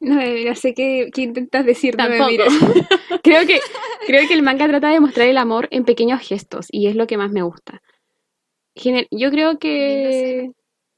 No, 0.00 0.20
eh, 0.20 0.44
no 0.46 0.54
sé 0.54 0.72
qué, 0.74 1.10
qué 1.12 1.22
intentas 1.22 1.64
decir, 1.66 1.94
no 1.96 2.04
me 2.08 2.18
mires. 2.30 2.48
Creo 3.22 3.46
que, 3.46 3.60
creo 4.06 4.26
que 4.28 4.34
el 4.34 4.42
manga 4.42 4.66
trata 4.68 4.88
de 4.88 5.00
mostrar 5.00 5.28
el 5.28 5.38
amor 5.38 5.68
en 5.70 5.84
pequeños 5.84 6.20
gestos 6.20 6.66
y 6.70 6.86
es 6.88 6.96
lo 6.96 7.06
que 7.06 7.16
más 7.16 7.30
me 7.30 7.42
gusta. 7.42 7.80
Gener- 8.76 9.08
yo 9.10 9.30
creo 9.30 9.58
que 9.58 10.50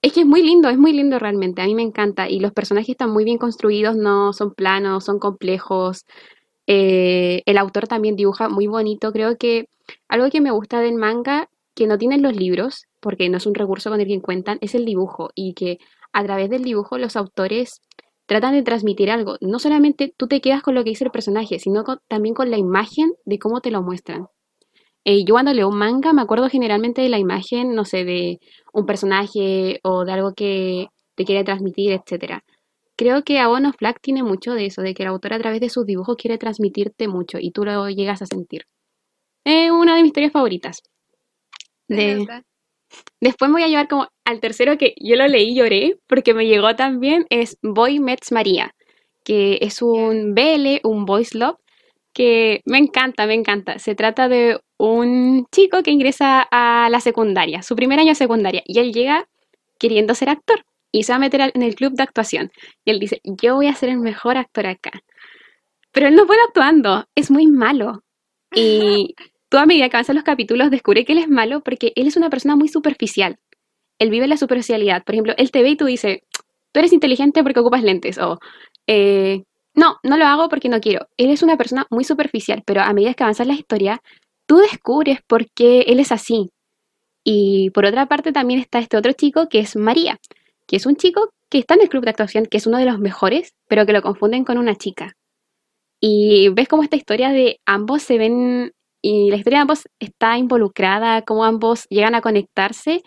es 0.03 0.13
que 0.13 0.21
es 0.21 0.27
muy 0.27 0.43
lindo, 0.43 0.69
es 0.69 0.79
muy 0.79 0.93
lindo 0.93 1.19
realmente, 1.19 1.63
a 1.63 1.67
mí 1.67 1.75
me 1.75 1.83
encanta 1.83 2.29
y 2.29 2.41
los 2.41 2.53
personajes 2.53 2.91
están 2.91 3.11
muy 3.11 3.25
bien 3.25 3.39
construidos, 3.39 3.97
no 3.97 4.33
son 4.33 4.55
planos, 4.55 5.05
son 5.05 5.19
complejos. 5.19 6.05
Eh, 6.67 7.43
el 7.47 7.59
autor 7.59 7.87
también 7.89 8.17
dibuja 8.17 8.49
muy 8.49 8.67
bonito, 8.67 9.13
creo 9.13 9.37
que 9.37 9.69
algo 10.09 10.31
que 10.31 10.41
me 10.41 10.51
gusta 10.51 10.81
del 10.81 10.95
manga, 10.95 11.49
que 11.75 11.87
no 11.87 11.99
tienen 11.99 12.23
los 12.23 12.37
libros, 12.37 12.87
porque 13.01 13.29
no 13.29 13.39
es 13.39 13.47
un 13.47 13.55
recurso 13.55 13.91
con 13.91 14.01
el 14.01 14.07
que 14.07 14.21
cuentan, 14.21 14.59
es 14.61 14.75
el 14.75 14.85
dibujo 14.85 15.31
y 15.35 15.55
que 15.55 15.79
a 16.13 16.25
través 16.25 16.51
del 16.51 16.65
dibujo 16.65 16.99
los 16.99 17.17
autores 17.17 17.81
tratan 18.27 18.55
de 18.55 18.63
transmitir 18.63 19.11
algo. 19.11 19.37
No 19.41 19.59
solamente 19.59 20.13
tú 20.17 20.27
te 20.27 20.41
quedas 20.41 20.63
con 20.63 20.75
lo 20.75 20.83
que 20.85 20.91
dice 20.91 21.05
el 21.05 21.11
personaje, 21.11 21.59
sino 21.59 21.85
también 22.09 22.35
con 22.35 22.51
la 22.51 22.59
imagen 22.59 23.13
de 23.25 23.39
cómo 23.39 23.61
te 23.61 23.71
lo 23.71 23.83
muestran. 23.83 24.29
Eh, 25.05 25.25
yo 25.25 25.35
cuando 25.35 25.53
leo 25.53 25.69
un 25.69 25.79
manga 25.79 26.13
me 26.13 26.23
acuerdo 26.23 26.49
generalmente 26.49 27.01
de 27.01 27.09
la 27.09 27.19
imagen, 27.19 27.75
no 27.77 27.85
sé, 27.85 28.05
de 28.05 28.41
un 28.77 28.85
personaje 28.85 29.81
o 29.83 30.05
de 30.05 30.13
algo 30.13 30.35
que 30.35 30.89
te 31.17 31.25
quiere 31.25 31.45
transmitir, 31.45 31.93
etcétera. 31.93 32.45
Creo 32.95 33.25
que 33.25 33.39
Abono 33.39 33.73
Flack 33.73 34.01
tiene 34.03 34.23
mucho 34.23 34.53
de 34.53 34.67
eso, 34.67 34.83
de 34.83 34.95
que 34.95 35.03
el 35.03 35.09
autor 35.09 35.33
a 35.33 35.39
través 35.39 35.61
de 35.61 35.71
sus 35.71 35.87
dibujos 35.87 36.17
quiere 36.17 36.37
transmitirte 36.37 37.09
mucho 37.09 37.39
y 37.41 37.51
tú 37.53 37.65
lo 37.65 37.89
llegas 37.89 38.21
a 38.21 38.27
sentir. 38.27 38.67
Es 39.45 39.71
una 39.71 39.97
de 39.97 40.03
mis 40.03 40.11
historias 40.11 40.33
favoritas. 40.33 40.83
De-. 41.89 42.27
Después 43.21 43.49
me 43.49 43.55
voy 43.55 43.63
a 43.63 43.69
llevar 43.69 43.89
como 43.89 44.09
al 44.27 44.41
tercero 44.41 44.77
que 44.77 44.95
yo 45.01 45.17
lo 45.17 45.27
leí 45.27 45.53
y 45.53 45.57
lloré 45.57 45.99
porque 46.07 46.35
me 46.35 46.47
llegó 46.47 46.77
también, 46.77 47.25
es 47.31 47.57
Boy 47.63 47.99
Meets 47.99 48.31
María, 48.31 48.75
que 49.25 49.59
es 49.63 49.81
un 49.81 50.35
BL, 50.35 50.81
un 50.85 51.07
voice 51.07 51.37
love, 51.37 51.57
que 52.13 52.61
me 52.67 52.79
encanta, 52.79 53.27
me 53.27 53.35
encanta. 53.35 53.79
Se 53.79 53.95
trata 53.95 54.29
de 54.29 54.59
un 54.79 55.47
chico 55.53 55.83
que 55.83 55.91
ingresa 55.91 56.47
a 56.51 56.89
la 56.91 57.01
secundaria, 57.01 57.63
su 57.63 57.77
primer 57.77 57.99
año 57.99 58.11
de 58.11 58.15
secundaria, 58.15 58.63
y 58.67 58.79
él 58.79 58.93
llega 58.93 59.29
queriendo 59.79 60.15
ser 60.15 60.29
actor 60.29 60.65
y 60.93 61.03
se 61.03 61.13
va 61.13 61.17
a 61.17 61.21
meter 61.21 61.53
en 61.55 61.63
el 61.63 61.75
club 61.75 61.93
de 61.95 62.03
actuación. 62.03 62.51
Y 62.85 62.91
él 62.91 63.01
dice, 63.01 63.21
yo 63.25 63.57
voy 63.57 63.67
a 63.67 63.75
ser 63.75 63.91
el 63.91 63.99
mejor 63.99 64.39
actor 64.39 64.67
acá. 64.67 64.93
Pero 65.93 66.09
él 66.09 66.15
no 66.15 66.27
puede 66.27 66.41
actuando, 66.47 67.07
es 67.15 67.31
muy 67.31 67.47
malo. 67.47 68.03
Y 68.55 69.15
tú 69.49 69.59
a 69.59 69.67
medida 69.67 69.89
que 69.89 69.97
avanzan 69.97 70.17
los 70.17 70.25
capítulos 70.25 70.71
descubre 70.71 71.05
que 71.05 71.13
él 71.13 71.19
es 71.19 71.29
malo 71.29 71.63
porque 71.63 71.93
él 71.97 72.07
es 72.07 72.17
una 72.17 72.31
persona 72.31 72.57
muy 72.57 72.69
superficial. 72.69 73.39
Él 73.99 74.11
vive 74.11 74.27
la 74.27 74.37
superficialidad. 74.37 75.05
Por 75.05 75.15
ejemplo, 75.15 75.35
él 75.37 75.51
te 75.51 75.63
ve 75.63 75.71
y 75.71 75.77
tú 75.77 75.87
dices, 75.87 76.19
tú 76.73 76.81
eres 76.81 76.93
inteligente 76.93 77.43
porque 77.43 77.61
ocupas 77.61 77.83
lentes. 77.83 78.19
O, 78.19 78.39
eh, 78.87 79.43
no, 79.75 79.99
no 80.03 80.17
lo 80.17 80.25
hago 80.27 80.49
porque 80.49 80.69
no 80.69 80.81
quiero. 80.81 81.07
Él 81.17 81.31
es 81.31 81.43
una 81.43 81.57
persona 81.57 81.87
muy 81.91 82.05
superficial, 82.05 82.63
pero 82.67 82.83
a 82.83 82.93
medida 82.93 83.15
que 83.15 83.23
avanzan 83.23 83.49
la 83.49 83.55
historia, 83.55 84.03
tú 84.47 84.59
descubres 84.59 85.21
por 85.27 85.51
qué 85.51 85.81
él 85.83 86.01
es 86.01 86.13
así. 86.13 86.51
Y 87.25 87.71
por 87.71 87.85
otra 87.85 88.07
parte 88.07 88.33
también 88.33 88.61
está 88.61 88.79
este 88.79 88.97
otro 88.97 89.13
chico 89.13 89.49
que 89.49 89.59
es 89.59 89.77
María, 89.77 90.19
que 90.67 90.77
es 90.77 90.87
un 90.87 90.97
chico 90.97 91.31
que 91.51 91.59
está 91.59 91.75
en 91.75 91.83
el 91.83 91.89
club 91.89 92.05
de 92.05 92.11
actuación, 92.11 92.47
que 92.47 92.57
es 92.57 92.67
uno 92.67 92.79
de 92.79 92.85
los 92.85 92.99
mejores, 92.99 93.53
pero 93.69 93.87
que 93.87 93.93
lo 93.93 94.03
confunden 94.03 94.45
con 94.45 94.59
una 94.59 94.77
chica. 94.77 95.13
Y 96.01 96.49
ves 96.51 96.69
cómo 96.69 96.83
esta 96.83 96.97
historia 96.97 97.31
de 97.31 97.61
ambos 97.67 98.03
se 98.03 98.19
ven, 98.19 98.73
y 99.03 99.31
la 99.31 99.37
historia 99.37 99.59
de 99.59 99.63
ambos 99.63 99.89
está 99.99 100.39
involucrada, 100.39 101.23
cómo 101.23 101.45
ambos 101.45 101.87
llegan 101.89 102.15
a 102.15 102.21
conectarse 102.21 103.03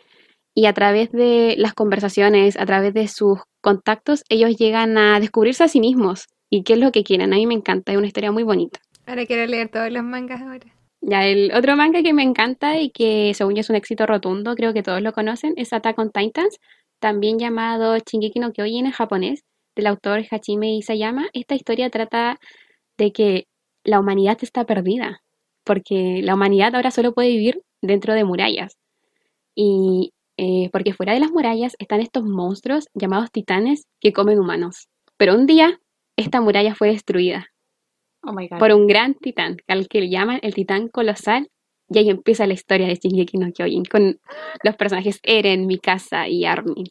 y 0.54 0.66
a 0.66 0.74
través 0.74 1.12
de 1.12 1.56
las 1.58 1.74
conversaciones, 1.74 2.58
a 2.58 2.66
través 2.66 2.94
de 2.94 3.08
sus 3.08 3.40
contactos, 3.62 4.24
ellos 4.30 4.58
llegan 4.58 4.98
a 4.98 5.20
descubrirse 5.20 5.64
a 5.64 5.68
sí 5.68 5.80
mismos 5.80 6.28
y 6.50 6.64
qué 6.64 6.74
es 6.74 6.80
lo 6.80 6.92
que 6.92 7.04
quieren. 7.04 7.34
A 7.34 7.38
mí 7.38 7.46
me 7.46 7.54
encanta, 7.54 7.92
es 7.92 7.98
una 7.98 8.08
historia 8.08 8.32
muy 8.32 8.44
bonita. 8.44 8.80
Ahora 9.06 9.26
quiero 9.26 9.46
leer 9.46 9.70
todos 9.70 9.92
los 9.92 10.04
mangas 10.04 10.42
ahora. 10.42 10.79
Ya, 11.02 11.26
el 11.26 11.54
otro 11.54 11.76
manga 11.78 12.04
que 12.04 12.14
me 12.14 12.24
encanta 12.24 12.80
y 12.80 12.90
que 12.92 13.34
según 13.34 13.56
yo 13.56 13.62
es 13.62 13.70
un 13.70 13.76
éxito 13.78 14.06
rotundo, 14.06 14.56
creo 14.56 14.74
que 14.74 14.84
todos 14.84 15.02
lo 15.02 15.14
conocen, 15.14 15.54
es 15.56 15.72
Attack 15.72 15.98
on 15.98 16.12
Titans, 16.12 16.60
también 17.00 17.40
llamado 17.40 17.98
Shingeki 17.98 18.40
no 18.40 18.52
Kyojin 18.52 18.86
en 18.88 18.92
japonés, 18.92 19.44
del 19.76 19.88
autor 19.88 20.26
Hachime 20.30 20.76
Isayama. 20.76 21.30
Esta 21.34 21.56
historia 21.56 21.90
trata 21.90 22.38
de 22.98 23.12
que 23.14 23.48
la 23.86 24.00
humanidad 24.00 24.38
está 24.42 24.66
perdida, 24.66 25.22
porque 25.64 26.22
la 26.24 26.36
humanidad 26.36 26.76
ahora 26.76 26.92
solo 26.92 27.14
puede 27.14 27.30
vivir 27.30 27.62
dentro 27.82 28.14
de 28.14 28.26
murallas. 28.26 28.78
Y 29.56 30.12
eh, 30.38 30.70
porque 30.72 30.94
fuera 30.94 31.14
de 31.14 31.20
las 31.22 31.32
murallas 31.32 31.76
están 31.80 32.02
estos 32.02 32.24
monstruos 32.26 32.88
llamados 32.94 33.32
titanes 33.32 33.88
que 34.02 34.14
comen 34.14 34.40
humanos. 34.40 34.90
Pero 35.18 35.36
un 35.36 35.46
día 35.48 35.80
esta 36.18 36.42
muralla 36.42 36.76
fue 36.76 36.90
destruida 36.90 37.48
Oh 38.22 38.36
por 38.58 38.72
un 38.74 38.88
gran 38.88 39.14
titán, 39.14 39.58
al 39.68 39.88
que 39.88 40.02
le 40.02 40.10
llaman 40.10 40.40
el 40.42 40.54
titán 40.54 40.88
colosal. 40.88 41.50
Y 41.92 41.98
ahí 41.98 42.10
empieza 42.10 42.46
la 42.46 42.54
historia 42.54 42.88
de 42.88 42.96
Shingeki 42.96 43.38
no 43.38 43.52
Kyojin 43.52 43.86
con 43.86 44.20
los 44.64 44.76
personajes 44.76 45.20
Eren, 45.24 45.66
Mikasa 45.66 46.28
y 46.28 46.46
Armin. 46.46 46.86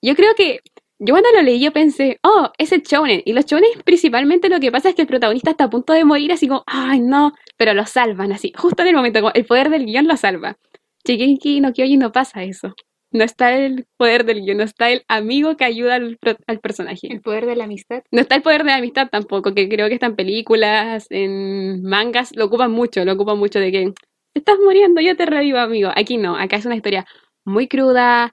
Yo 0.00 0.14
creo 0.14 0.34
que 0.34 0.60
yo 1.00 1.14
cuando 1.14 1.30
lo 1.32 1.42
leí 1.42 1.60
yo 1.60 1.72
pensé, 1.72 2.18
oh, 2.22 2.50
ese 2.58 2.78
shonen. 2.78 3.22
Y 3.24 3.32
los 3.32 3.44
shonen 3.44 3.70
principalmente 3.84 4.48
lo 4.48 4.60
que 4.60 4.72
pasa 4.72 4.88
es 4.88 4.94
que 4.94 5.02
el 5.02 5.08
protagonista 5.08 5.50
está 5.50 5.64
a 5.64 5.70
punto 5.70 5.92
de 5.92 6.04
morir 6.04 6.32
así 6.32 6.48
como, 6.48 6.64
ay 6.66 7.00
no, 7.00 7.34
pero 7.56 7.74
lo 7.74 7.86
salvan 7.86 8.32
así, 8.32 8.52
justo 8.56 8.82
en 8.82 8.88
el 8.88 8.96
momento, 8.96 9.20
como 9.20 9.32
el 9.34 9.44
poder 9.44 9.70
del 9.70 9.84
guion 9.84 10.08
lo 10.08 10.16
salva. 10.16 10.56
Shingeki 11.04 11.60
no 11.60 11.72
Kyojin 11.72 12.00
no 12.00 12.12
pasa 12.12 12.42
eso. 12.42 12.74
No 13.10 13.24
está 13.24 13.56
el 13.56 13.86
poder 13.96 14.24
del 14.24 14.42
guion, 14.42 14.58
no 14.58 14.64
está 14.64 14.90
el 14.90 15.02
amigo 15.08 15.56
que 15.56 15.64
ayuda 15.64 15.94
al, 15.94 16.18
al 16.46 16.60
personaje. 16.60 17.08
El 17.10 17.22
poder 17.22 17.46
de 17.46 17.56
la 17.56 17.64
amistad. 17.64 18.02
No 18.10 18.20
está 18.20 18.36
el 18.36 18.42
poder 18.42 18.64
de 18.64 18.70
la 18.70 18.76
amistad 18.76 19.08
tampoco, 19.10 19.54
que 19.54 19.68
creo 19.68 19.88
que 19.88 19.94
está 19.94 20.06
en 20.06 20.16
películas, 20.16 21.06
en 21.10 21.82
mangas, 21.82 22.36
lo 22.36 22.44
ocupan 22.44 22.70
mucho, 22.70 23.04
lo 23.04 23.14
ocupan 23.14 23.38
mucho 23.38 23.60
de 23.60 23.72
que 23.72 23.92
estás 24.34 24.58
muriendo, 24.62 25.00
yo 25.00 25.16
te 25.16 25.26
revivo, 25.26 25.58
amigo. 25.58 25.90
Aquí 25.96 26.18
no, 26.18 26.36
acá 26.36 26.56
es 26.56 26.66
una 26.66 26.76
historia 26.76 27.06
muy 27.46 27.66
cruda, 27.66 28.30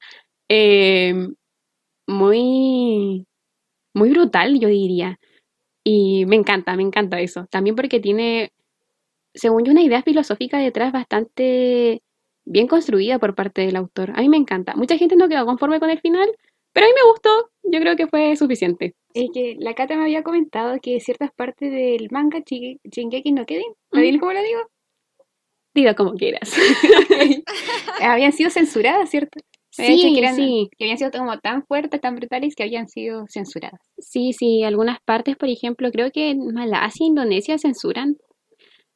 eh, 0.49 1.13
muy, 2.07 3.25
muy 3.93 4.09
brutal, 4.09 4.59
yo 4.59 4.67
diría. 4.69 5.17
Y 5.83 6.25
me 6.25 6.35
encanta, 6.35 6.75
me 6.75 6.83
encanta 6.83 7.19
eso. 7.21 7.47
También 7.51 7.75
porque 7.75 7.99
tiene, 7.99 8.51
según 9.33 9.65
yo, 9.65 9.71
una 9.71 9.83
idea 9.83 10.03
filosófica 10.03 10.59
detrás 10.59 10.91
bastante 10.93 12.01
bien 12.45 12.67
construida 12.67 13.19
por 13.19 13.35
parte 13.35 13.61
del 13.61 13.75
autor. 13.75 14.11
A 14.15 14.21
mí 14.21 14.29
me 14.29 14.37
encanta. 14.37 14.75
Mucha 14.75 14.97
gente 14.97 15.15
no 15.15 15.27
quedó 15.27 15.45
conforme 15.45 15.79
con 15.79 15.89
el 15.89 15.99
final, 15.99 16.29
pero 16.73 16.85
a 16.85 16.89
mí 16.89 16.93
me 16.95 17.09
gustó. 17.11 17.49
Yo 17.63 17.79
creo 17.79 17.95
que 17.95 18.07
fue 18.07 18.35
suficiente. 18.35 18.93
Es 19.13 19.29
que 19.33 19.55
la 19.59 19.73
Cata 19.73 19.95
me 19.95 20.03
había 20.03 20.23
comentado 20.23 20.77
que 20.81 20.99
ciertas 20.99 21.31
partes 21.35 21.71
del 21.71 22.07
manga 22.11 22.39
Shingeki 22.45 23.31
no 23.31 23.45
Kyojin, 23.45 23.71
¿está 23.85 23.97
Mm. 23.99 24.01
bien 24.01 24.19
cómo 24.19 24.33
lo 24.33 24.41
digo? 24.43 24.59
Diga 25.73 25.93
como 25.93 26.13
quieras. 26.13 26.51
Habían 28.01 28.31
sido 28.33 28.49
censuradas, 28.49 29.09
¿cierto? 29.09 29.39
Me 29.77 29.87
Sí, 29.87 30.13
que, 30.13 30.19
eran- 30.19 30.35
sí, 30.35 30.69
que 30.77 30.85
habían 30.85 30.97
sido 30.97 31.11
como 31.11 31.37
tan 31.39 31.65
fuertes, 31.65 31.99
tan 31.99 32.15
brutales 32.15 32.55
que 32.55 32.63
habían 32.63 32.87
sido 32.87 33.25
censuradas. 33.27 33.81
sí, 33.97 34.31
sí. 34.31 34.63
Algunas 34.63 34.99
partes, 35.03 35.35
por 35.35 35.49
ejemplo, 35.49 35.91
creo 35.91 36.11
que 36.11 36.29
en 36.29 36.53
Malasia, 36.53 37.05
Indonesia 37.05 37.57
censuran 37.57 38.15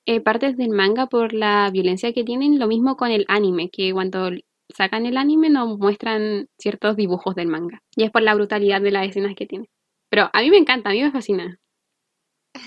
eh, 0.10 0.22
partes 0.22 0.58
del 0.58 0.70
manga 0.70 1.06
por 1.06 1.34
la 1.34 1.70
violencia 1.70 2.12
que 2.14 2.24
tienen. 2.24 2.58
Lo 2.58 2.66
mismo 2.66 2.98
con 2.98 3.12
el 3.12 3.26
anime, 3.28 3.70
que 3.70 3.94
cuando 3.94 4.32
sacan 4.76 5.06
el 5.06 5.18
anime 5.18 5.52
no 5.52 5.78
muestran 5.78 6.48
ciertos 6.58 6.96
dibujos 6.96 7.36
del 7.36 7.48
manga. 7.48 7.84
Y 7.96 8.06
es 8.06 8.10
por 8.10 8.24
la 8.24 8.34
brutalidad 8.34 8.82
de 8.82 8.90
las 8.90 9.08
escenas 9.08 9.36
que 9.36 9.46
tiene. 9.46 9.70
Pero 10.10 10.32
a 10.34 10.42
mí 10.42 10.50
me 10.50 10.58
encanta, 10.58 10.90
a 10.90 10.94
mí 10.94 11.04
me 11.04 11.12
fascina. 11.12 11.60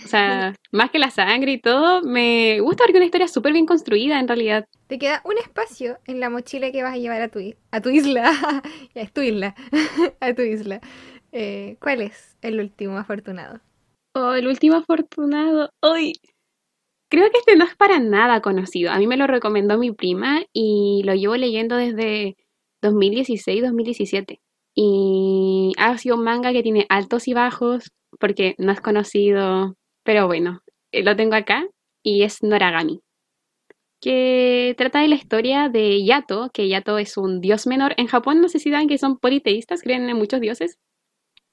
O 0.04 0.06
sea, 0.06 0.54
más 0.70 0.92
que 0.92 1.00
la 1.00 1.10
sangre 1.10 1.50
y 1.50 1.60
todo, 1.60 2.02
me 2.02 2.60
gusta 2.60 2.84
porque 2.84 2.98
una 2.98 3.06
historia 3.06 3.26
súper 3.26 3.52
bien 3.52 3.66
construida 3.66 4.20
en 4.20 4.28
realidad. 4.28 4.68
Te 4.86 5.00
queda 5.00 5.20
un 5.24 5.36
espacio 5.36 5.98
en 6.06 6.20
la 6.20 6.30
mochila 6.30 6.70
que 6.70 6.84
vas 6.84 6.94
a 6.94 6.98
llevar 6.98 7.22
a 7.22 7.28
tu, 7.28 7.40
a 7.72 7.80
tu 7.80 7.88
isla. 7.88 8.30
ya 8.94 9.02
es 9.02 9.12
tu 9.12 9.20
isla. 9.20 9.56
a 10.20 10.32
tu 10.32 10.42
isla. 10.42 10.80
Eh, 11.32 11.76
¿cuál 11.80 12.02
es 12.02 12.36
el 12.40 12.60
último 12.60 12.98
afortunado? 12.98 13.58
Oh, 14.14 14.34
el 14.34 14.46
último 14.46 14.76
afortunado. 14.76 15.70
Hoy. 15.80 16.12
Creo 17.12 17.30
que 17.30 17.36
este 17.40 17.56
no 17.56 17.66
es 17.66 17.76
para 17.76 17.98
nada 17.98 18.40
conocido. 18.40 18.90
A 18.90 18.96
mí 18.98 19.06
me 19.06 19.18
lo 19.18 19.26
recomendó 19.26 19.76
mi 19.76 19.92
prima 19.92 20.42
y 20.50 21.02
lo 21.04 21.14
llevo 21.14 21.36
leyendo 21.36 21.76
desde 21.76 22.38
2016-2017. 22.80 24.40
Y 24.74 25.74
ha 25.76 25.98
sido 25.98 26.16
un 26.16 26.24
manga 26.24 26.52
que 26.52 26.62
tiene 26.62 26.86
altos 26.88 27.28
y 27.28 27.34
bajos 27.34 27.90
porque 28.18 28.54
no 28.56 28.72
es 28.72 28.80
conocido. 28.80 29.76
Pero 30.04 30.26
bueno, 30.26 30.62
eh, 30.90 31.02
lo 31.02 31.14
tengo 31.14 31.34
acá 31.34 31.66
y 32.02 32.22
es 32.22 32.42
Noragami. 32.42 33.02
Que 34.00 34.74
trata 34.78 35.00
de 35.02 35.08
la 35.08 35.14
historia 35.14 35.68
de 35.68 36.02
Yato, 36.06 36.50
que 36.54 36.66
Yato 36.66 36.96
es 36.96 37.18
un 37.18 37.42
dios 37.42 37.66
menor. 37.66 37.92
En 37.98 38.06
Japón 38.06 38.40
no 38.40 38.48
sé 38.48 38.58
si 38.58 38.70
saben 38.70 38.88
que 38.88 38.96
son 38.96 39.18
politeístas, 39.18 39.82
creen 39.82 40.08
en 40.08 40.16
muchos 40.16 40.40
dioses. 40.40 40.78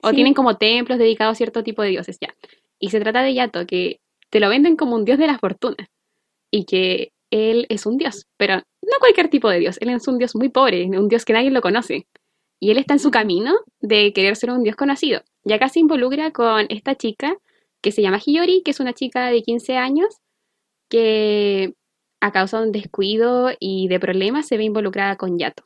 O 0.02 0.12
Sí. 0.12 0.16
tienen 0.16 0.34
como 0.34 0.56
templos 0.56 1.00
dedicados 1.00 1.34
a 1.34 1.36
cierto 1.36 1.64
tipo 1.64 1.82
de 1.82 1.90
dioses, 1.90 2.18
ya. 2.22 2.34
Y 2.80 2.92
se 2.92 3.02
trata 3.02 3.22
de 3.24 3.34
Yato, 3.34 3.66
que 3.68 4.00
te 4.30 4.40
lo 4.40 4.50
venden 4.50 4.76
como 4.76 4.96
un 4.96 5.06
dios 5.06 5.18
de 5.18 5.28
la 5.28 5.40
fortuna. 5.40 5.90
Y 6.52 6.66
que 6.66 7.12
él 7.32 7.66
es 7.70 7.86
un 7.86 7.98
dios, 7.98 8.26
pero 8.38 8.56
no 8.56 9.00
cualquier 9.00 9.30
tipo 9.30 9.50
de 9.50 9.60
dios. 9.60 9.78
Él 9.82 9.90
es 9.90 10.08
un 10.08 10.18
dios 10.18 10.36
muy 10.36 10.50
pobre, 10.50 10.86
un 10.86 11.08
dios 11.08 11.26
que 11.26 11.34
nadie 11.34 11.52
lo 11.52 11.62
conoce. 11.62 12.08
Y 12.60 12.72
él 12.72 12.78
está 12.78 12.94
en 12.94 13.00
su 13.00 13.12
camino 13.12 13.54
de 13.80 14.12
querer 14.14 14.36
ser 14.36 14.52
un 14.52 14.64
dios 14.64 14.76
conocido. 14.76 15.22
Y 15.46 15.54
acá 15.54 15.70
se 15.70 15.80
involucra 15.80 16.32
con 16.32 16.66
esta 16.70 16.96
chica 16.96 17.38
que 17.82 17.92
se 17.92 18.02
llama 18.02 18.20
Hiyori, 18.20 18.64
que 18.64 18.72
es 18.72 18.80
una 18.80 18.94
chica 18.94 19.28
de 19.28 19.42
15 19.42 19.78
años 19.78 20.18
que 20.90 21.74
a 22.22 22.32
causa 22.32 22.60
de 22.60 22.66
un 22.68 22.72
descuido 22.72 23.52
y 23.60 23.88
de 23.88 24.00
problemas 24.00 24.48
se 24.48 24.58
ve 24.58 24.66
involucrada 24.66 25.16
con 25.16 25.38
Yato. 25.38 25.64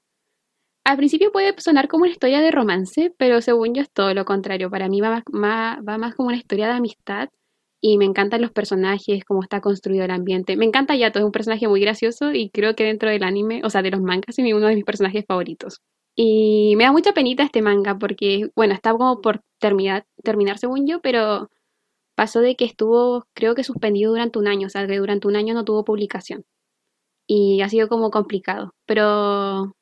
Al 0.85 0.97
principio 0.97 1.31
puede 1.31 1.55
sonar 1.59 1.87
como 1.87 2.03
una 2.03 2.11
historia 2.11 2.41
de 2.41 2.51
romance, 2.51 3.13
pero 3.17 3.41
según 3.41 3.73
yo 3.73 3.81
es 3.81 3.91
todo 3.91 4.13
lo 4.13 4.25
contrario. 4.25 4.69
Para 4.69 4.89
mí 4.89 5.01
va 5.01 5.23
más, 5.31 5.77
va 5.87 5.97
más 5.97 6.13
como 6.13 6.27
una 6.27 6.37
historia 6.37 6.67
de 6.67 6.73
amistad 6.73 7.29
y 7.85 7.97
me 7.97 8.05
encantan 8.05 8.41
los 8.41 8.51
personajes, 8.51 9.25
cómo 9.25 9.43
está 9.43 9.59
construido 9.59 10.05
el 10.05 10.11
ambiente. 10.11 10.55
Me 10.55 10.63
encanta 10.63 10.95
Yato, 10.95 11.19
es 11.19 11.25
un 11.25 11.33
personaje 11.33 11.67
muy 11.67 11.81
gracioso 11.81 12.31
y 12.31 12.49
creo 12.49 12.75
que 12.77 12.85
dentro 12.85 13.09
del 13.09 13.23
anime, 13.23 13.61
o 13.65 13.69
sea, 13.69 13.81
de 13.81 13.91
los 13.91 14.01
mangas, 14.01 14.39
es 14.39 14.53
uno 14.53 14.67
de 14.67 14.75
mis 14.75 14.85
personajes 14.85 15.25
favoritos. 15.27 15.81
Y 16.15 16.75
me 16.77 16.85
da 16.85 16.93
mucha 16.93 17.11
penita 17.13 17.43
este 17.43 17.61
manga 17.61 17.97
porque, 17.99 18.49
bueno, 18.55 18.73
está 18.73 18.93
como 18.93 19.19
por 19.19 19.41
terminar, 19.59 20.05
terminar 20.23 20.59
según 20.59 20.87
yo, 20.87 21.01
pero 21.01 21.49
pasó 22.15 22.39
de 22.41 22.55
que 22.55 22.65
estuvo, 22.65 23.25
creo 23.33 23.55
que 23.55 23.65
suspendido 23.65 24.11
durante 24.11 24.39
un 24.39 24.47
año, 24.47 24.67
o 24.67 24.69
sea, 24.69 24.87
que 24.87 24.97
durante 24.97 25.27
un 25.27 25.35
año 25.35 25.53
no 25.53 25.65
tuvo 25.65 25.83
publicación. 25.83 26.45
Y 27.27 27.61
ha 27.63 27.69
sido 27.69 27.89
como 27.89 28.11
complicado, 28.11 28.73
pero 28.85 29.73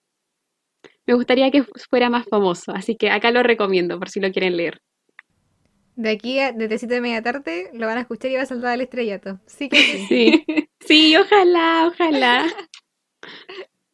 me 1.06 1.14
gustaría 1.14 1.52
que 1.52 1.66
fuera 1.90 2.10
más 2.10 2.26
famoso, 2.28 2.72
así 2.74 2.96
que 2.98 3.12
acá 3.12 3.32
lo 3.32 3.44
recomiendo 3.44 4.00
por 4.00 4.10
si 4.10 4.20
lo 4.20 4.32
quieren 4.32 4.58
leer. 4.58 4.82
De 5.96 6.10
aquí 6.10 6.40
a 6.40 6.52
de 6.52 6.68
tecito 6.68 6.94
de 6.94 7.02
media 7.02 7.22
tarde 7.22 7.70
lo 7.74 7.88
van 7.88 7.98
a 7.98 8.02
escuchar 8.02 8.32
y 8.32 8.36
va 8.36 8.44
a 8.44 8.46
saltar 8.46 8.72
al 8.72 8.82
estrellato. 8.82 9.40
Sí 9.46 9.70
que 9.70 9.78
sí. 9.78 10.06
Sí, 10.08 10.46
sí, 10.80 11.18
ojalá, 11.18 11.88
ojalá. 11.88 12.46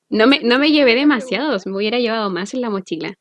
No 0.09 0.27
me, 0.27 0.39
no 0.39 0.59
me 0.59 0.71
llevé 0.71 0.95
demasiados, 0.95 1.65
me 1.65 1.75
hubiera 1.75 1.99
llevado 1.99 2.29
más 2.29 2.53
en 2.53 2.61
la 2.61 2.69
mochila. 2.69 3.15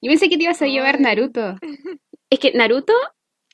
Yo 0.00 0.10
pensé 0.10 0.28
que 0.28 0.36
te 0.36 0.44
ibas 0.44 0.62
a 0.62 0.66
llevar. 0.66 1.00
Naruto. 1.00 1.56
Es 2.30 2.38
que 2.38 2.52
Naruto 2.52 2.94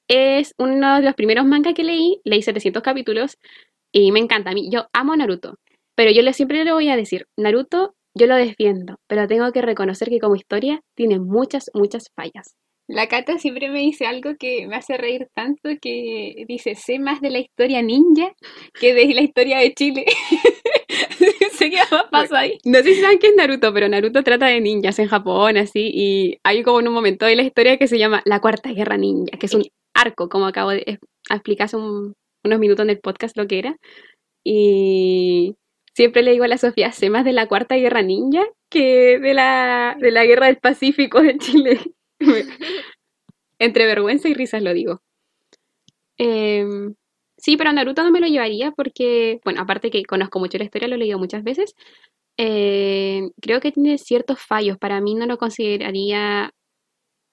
es 0.07 0.55
uno 0.57 1.01
de 1.01 1.03
los 1.03 1.15
primeros 1.15 1.45
mangas 1.45 1.75
que 1.75 1.83
leí, 1.83 2.21
leí 2.23 2.43
700 2.43 2.81
capítulos 2.81 3.37
y 3.91 4.13
me 4.13 4.21
encanta. 4.21 4.51
A 4.51 4.55
mí, 4.55 4.71
yo 4.71 4.87
amo 4.93 5.17
Naruto, 5.17 5.57
pero 5.97 6.13
yo 6.13 6.23
le, 6.23 6.33
siempre 6.33 6.65
le 6.65 6.73
voy 6.73 6.89
a 6.89 6.95
decir, 6.95 7.27
Naruto 7.37 7.97
yo 8.15 8.27
lo 8.27 8.37
defiendo, 8.37 9.01
pero 9.07 9.27
tengo 9.27 9.51
que 9.53 9.63
reconocer 9.63 10.09
que 10.09 10.21
como 10.21 10.37
historia 10.37 10.81
tiene 10.95 11.19
muchas, 11.19 11.71
muchas 11.75 12.11
fallas. 12.15 12.55
La 12.89 13.07
Cata 13.07 13.39
siempre 13.39 13.69
me 13.69 13.81
dice 13.81 14.07
algo 14.07 14.31
que 14.39 14.67
me 14.67 14.77
hace 14.77 14.97
reír 14.97 15.29
tanto 15.35 15.69
que 15.81 16.45
dice, 16.49 16.75
sé 16.75 16.99
más 16.99 17.21
de 17.21 17.29
la 17.31 17.39
historia 17.39 17.83
ninja 17.83 18.33
que 18.73 18.95
de 18.95 19.13
la 19.15 19.21
historia 19.21 19.59
de 19.59 19.75
Chile. 19.75 20.07
sé 21.53 21.71
qué 21.71 21.77
más 21.91 22.05
pasa 22.11 22.39
ahí. 22.41 22.59
No 22.65 22.79
sé 22.79 22.95
si 22.95 23.01
saben 23.01 23.19
qué 23.19 23.29
es 23.29 23.37
Naruto, 23.37 23.73
pero 23.75 23.89
Naruto 23.89 24.23
trata 24.23 24.47
de 24.47 24.61
ninjas 24.61 24.99
en 24.99 25.07
Japón, 25.09 25.57
así, 25.59 25.91
y 25.93 26.39
hay 26.45 26.63
como 26.63 26.81
en 26.81 26.89
un 26.89 26.95
momento 26.95 27.27
de 27.27 27.37
la 27.37 27.43
historia 27.43 27.77
que 27.77 27.89
se 27.89 27.99
llama 27.99 28.23
la 28.25 28.41
Cuarta 28.41 28.73
Guerra 28.73 28.97
Ninja, 28.97 29.37
que 29.39 29.47
es 29.47 29.55
un 29.55 29.65
arco, 29.95 30.29
como 30.29 30.47
acabo 30.47 30.71
de 30.71 30.99
explicar 31.31 31.67
hace 31.67 31.77
un- 31.77 32.15
unos 32.45 32.59
minutos 32.59 32.85
en 32.85 32.91
el 32.91 33.01
podcast 33.01 33.37
lo 33.37 33.47
que 33.47 33.59
era. 33.59 33.77
Y 34.45 35.57
siempre 35.95 36.23
le 36.23 36.33
digo 36.33 36.45
a 36.45 36.49
la 36.49 36.59
Sofía, 36.59 36.93
sé 36.93 37.11
más 37.11 37.25
de 37.25 37.33
la 37.33 37.47
Cuarta 37.49 37.77
Guerra 37.77 38.03
Ninja 38.03 38.45
que 38.71 39.19
de 39.19 39.35
la, 39.35 39.97
de 40.01 40.11
la 40.11 40.25
Guerra 40.25 40.47
del 40.47 40.57
Pacífico 40.59 41.21
de 41.21 41.37
Chile. 41.39 41.81
Entre 43.59 43.87
vergüenza 43.87 44.29
y 44.29 44.35
risas 44.35 44.63
lo 44.63 44.73
digo. 44.73 45.03
Em, 46.19 46.95
sí, 47.37 47.57
pero 47.57 47.73
Naruto 47.73 48.03
no 48.03 48.11
me 48.11 48.21
lo 48.21 48.27
llevaría 48.27 48.73
porque, 48.73 49.41
bueno, 49.45 49.63
aparte 49.63 49.91
que 49.91 50.05
conozco 50.05 50.39
mucho 50.41 50.59
la 50.59 50.65
historia, 50.65 50.89
lo 50.89 50.97
he 50.97 50.99
leído 50.99 51.19
muchas 51.19 51.45
veces, 51.45 51.75
eh, 52.39 53.31
creo 53.41 53.61
que 53.61 53.73
tiene 53.73 53.99
ciertos 53.99 54.41
fallos. 54.41 54.79
Para 54.79 55.01
mí 55.01 55.15
no 55.15 55.27
lo 55.27 55.39
consideraría... 55.39 56.53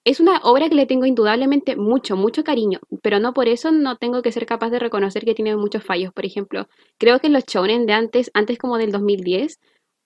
Es 0.05 0.19
una 0.19 0.39
obra 0.43 0.69
que 0.69 0.75
le 0.75 0.85
tengo 0.87 1.05
indudablemente 1.07 1.75
mucho, 1.75 2.15
mucho 2.15 2.43
cariño, 2.43 2.79
pero 3.03 3.19
no 3.19 3.33
por 3.33 3.47
eso 3.47 3.71
no 3.71 3.97
tengo 3.97 4.21
que 4.21 4.31
ser 4.31 4.45
capaz 4.45 4.69
de 4.69 4.79
reconocer 4.79 5.25
que 5.25 5.35
tiene 5.35 5.55
muchos 5.57 5.83
fallos. 5.83 6.13
Por 6.13 6.25
ejemplo, 6.25 6.67
creo 6.99 7.19
que 7.19 7.29
los 7.29 7.45
shonen 7.45 7.87
de 7.87 7.93
antes, 7.93 8.31
antes 8.35 8.57
como 8.59 8.77
del 8.77 8.91
2010 8.91 9.59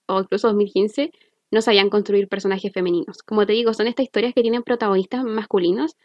o 0.08 0.22
incluso 0.22 0.48
2015, 0.50 1.12
no 1.52 1.62
sabían 1.62 1.90
construir 1.90 2.28
personajes 2.28 2.72
femeninos. 2.74 3.24
Como 3.24 3.46
te 3.46 3.54
digo, 3.54 3.74
son 3.74 3.88
estas 3.88 4.06
historias 4.06 4.34
que 4.34 4.42
tienen 4.42 4.64
protagonistas 4.64 5.24
masculinos, 5.24 5.96